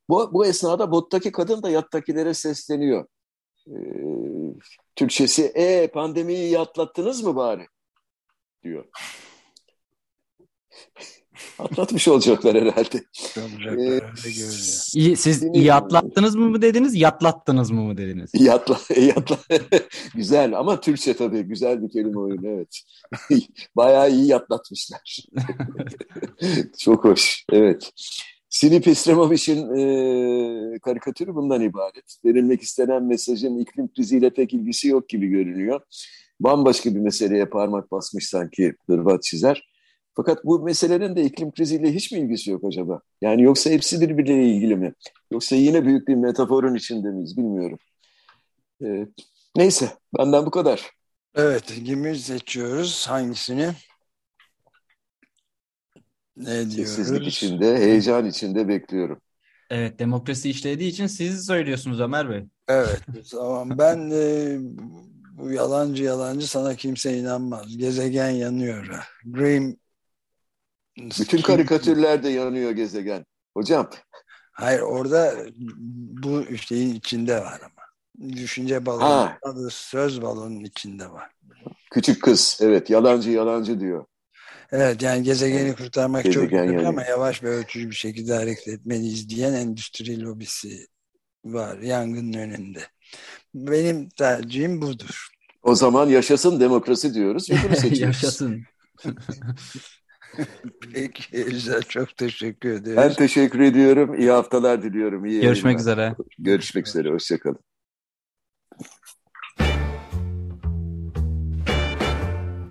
Bu, 0.10 0.34
bu 0.34 0.46
esnada 0.46 0.92
bottaki 0.92 1.32
kadın 1.32 1.64
da 1.64 1.70
yattakilere 1.70 2.34
sesleniyor. 2.34 3.06
Ee, 3.68 3.74
Türkçesi, 4.96 5.44
e 5.44 5.88
pandemiyi 5.88 6.60
atlattınız 6.60 7.24
mı 7.24 7.36
bari? 7.36 7.68
diyor. 8.64 8.86
Atlatmış 11.60 12.08
olacaklar 12.08 12.56
herhalde. 12.56 13.04
Olacaklar 13.38 13.78
ee, 13.78 14.02
İyi, 14.96 15.18
siz 15.18 15.44
iyi 15.44 15.74
atlattınız 15.74 16.36
mı 16.36 16.50
mı 16.50 16.62
dediniz, 16.62 16.96
yatlattınız 16.96 17.72
mı 17.72 17.82
mı 17.82 17.98
dediniz? 17.98 18.32
Yatla, 18.34 18.80
yatla. 19.02 19.38
güzel 20.16 20.58
ama 20.60 20.82
Türkçe 20.82 21.14
tabii 21.14 21.42
güzel 21.42 21.84
bir 21.84 21.90
kelime 21.90 22.20
oyunu 22.20 22.48
evet. 22.48 22.82
Bayağı 23.76 24.12
iyi 24.12 24.28
yatlatmışlar. 24.28 25.18
Çok 26.80 27.04
hoş, 27.04 27.46
evet. 27.52 27.92
Sinip 28.50 28.88
İsremoviç'in 28.88 29.76
e, 29.76 30.80
karikatürü 30.80 31.36
bundan 31.36 31.62
ibaret. 31.62 32.16
Verilmek 32.26 32.62
istenen 32.62 33.04
mesajın 33.04 33.58
iklim 33.58 33.94
kriziyle 33.94 34.30
pek 34.30 34.54
ilgisi 34.54 34.88
yok 34.88 35.10
gibi 35.10 35.28
görünüyor. 35.28 35.82
Bambaşka 36.40 36.96
bir 36.96 37.00
meseleye 37.00 37.46
parmak 37.46 37.92
basmış 37.92 38.28
sanki 38.28 38.74
Hırvat 38.88 39.24
çizer. 39.24 39.71
Fakat 40.16 40.46
bu 40.46 40.60
meselenin 40.60 41.16
de 41.16 41.24
iklim 41.24 41.52
kriziyle 41.52 41.94
hiç 41.94 42.12
mi 42.12 42.20
ilgisi 42.20 42.52
yok 42.52 42.64
acaba? 42.64 43.02
Yani 43.22 43.42
yoksa 43.42 43.70
hepsi 43.70 44.02
birbiriyle 44.02 44.48
ilgili 44.48 44.76
mi? 44.76 44.94
Yoksa 45.32 45.56
yine 45.56 45.86
büyük 45.86 46.08
bir 46.08 46.16
metaforun 46.16 46.76
içinde 46.76 47.10
miyiz 47.10 47.38
bilmiyorum. 47.38 47.80
Ee, 48.84 49.08
neyse 49.56 49.92
benden 50.18 50.46
bu 50.46 50.52
kadar. 50.52 50.92
Evet 51.36 51.66
kimi 51.86 52.16
seçiyoruz 52.16 53.08
hangisini? 53.08 53.70
Ne 56.38 56.46
diyoruz? 56.46 56.76
Sessizlik 56.76 57.28
içinde, 57.28 57.78
heyecan 57.78 58.26
içinde 58.26 58.68
bekliyorum. 58.68 59.22
Evet, 59.70 60.00
demokrasi 60.00 60.50
işlediği 60.50 60.90
için 60.90 61.08
siz 61.08 61.46
söylüyorsunuz 61.46 62.00
Ömer 62.00 62.30
Bey. 62.30 62.44
Evet, 62.68 63.00
tamam. 63.32 63.78
Ben 63.78 64.12
e, 64.12 64.58
bu 65.38 65.52
yalancı 65.52 66.04
yalancı 66.04 66.48
sana 66.48 66.76
kimse 66.76 67.18
inanmaz. 67.18 67.78
Gezegen 67.78 68.30
yanıyor. 68.30 69.06
Green 69.26 69.81
bütün 71.20 71.42
karikatürlerde 71.42 72.30
yanıyor 72.30 72.72
gezegen. 72.72 73.26
Hocam. 73.54 73.90
Hayır 74.52 74.80
orada 74.80 75.36
bu 76.24 76.58
şeyin 76.58 76.96
içinde 76.96 77.42
var 77.42 77.62
ama. 77.62 78.32
Düşünce 78.34 78.86
balonu 78.86 79.32
adı 79.42 79.70
söz 79.70 80.22
balonun 80.22 80.64
içinde 80.64 81.12
var. 81.12 81.30
Küçük 81.92 82.24
kız 82.24 82.60
evet 82.62 82.90
yalancı 82.90 83.32
yalancı 83.32 83.80
diyor. 83.80 84.06
Evet 84.72 85.02
yani 85.02 85.24
gezegeni 85.24 85.76
kurtarmak 85.76 86.24
gezegen 86.24 86.44
çok 86.44 86.54
önemli 86.54 86.88
ama 86.88 87.04
yavaş 87.04 87.44
ve 87.44 87.50
ölçülü 87.50 87.90
bir 87.90 87.96
şekilde 87.96 88.34
hareket 88.34 88.68
etmeliyiz 88.68 89.30
diyen 89.30 89.54
endüstri 89.54 90.22
lobisi 90.22 90.88
var 91.46 91.78
yangının 91.78 92.34
önünde. 92.34 92.80
Benim 93.54 94.10
tercihim 94.10 94.82
budur. 94.82 95.28
O 95.64 95.76
zaman 95.76 96.10
yaşasın 96.10 96.60
demokrasi 96.60 97.14
diyoruz 97.14 97.50
yaşasın. 98.00 98.64
Peki 100.94 101.44
güzel 101.46 101.82
çok 101.82 102.18
teşekkür 102.18 102.70
ederim. 102.70 102.98
Ben 102.98 103.14
teşekkür 103.14 103.60
ediyorum. 103.60 104.20
İyi 104.20 104.32
haftalar 104.32 104.84
diliyorum. 104.84 105.26
İyi 105.26 105.42
Görüşmek 105.42 105.64
yayınlar. 105.80 105.82
üzere. 105.82 106.16
Görüşmek 106.40 106.88
üzere. 106.88 107.10
Hoşçakalın. 107.10 107.60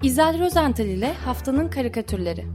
İzel 0.03 0.41
Rozental 0.41 0.87
ile 0.87 1.13
Haftanın 1.13 1.69
Karikatürleri 1.69 2.47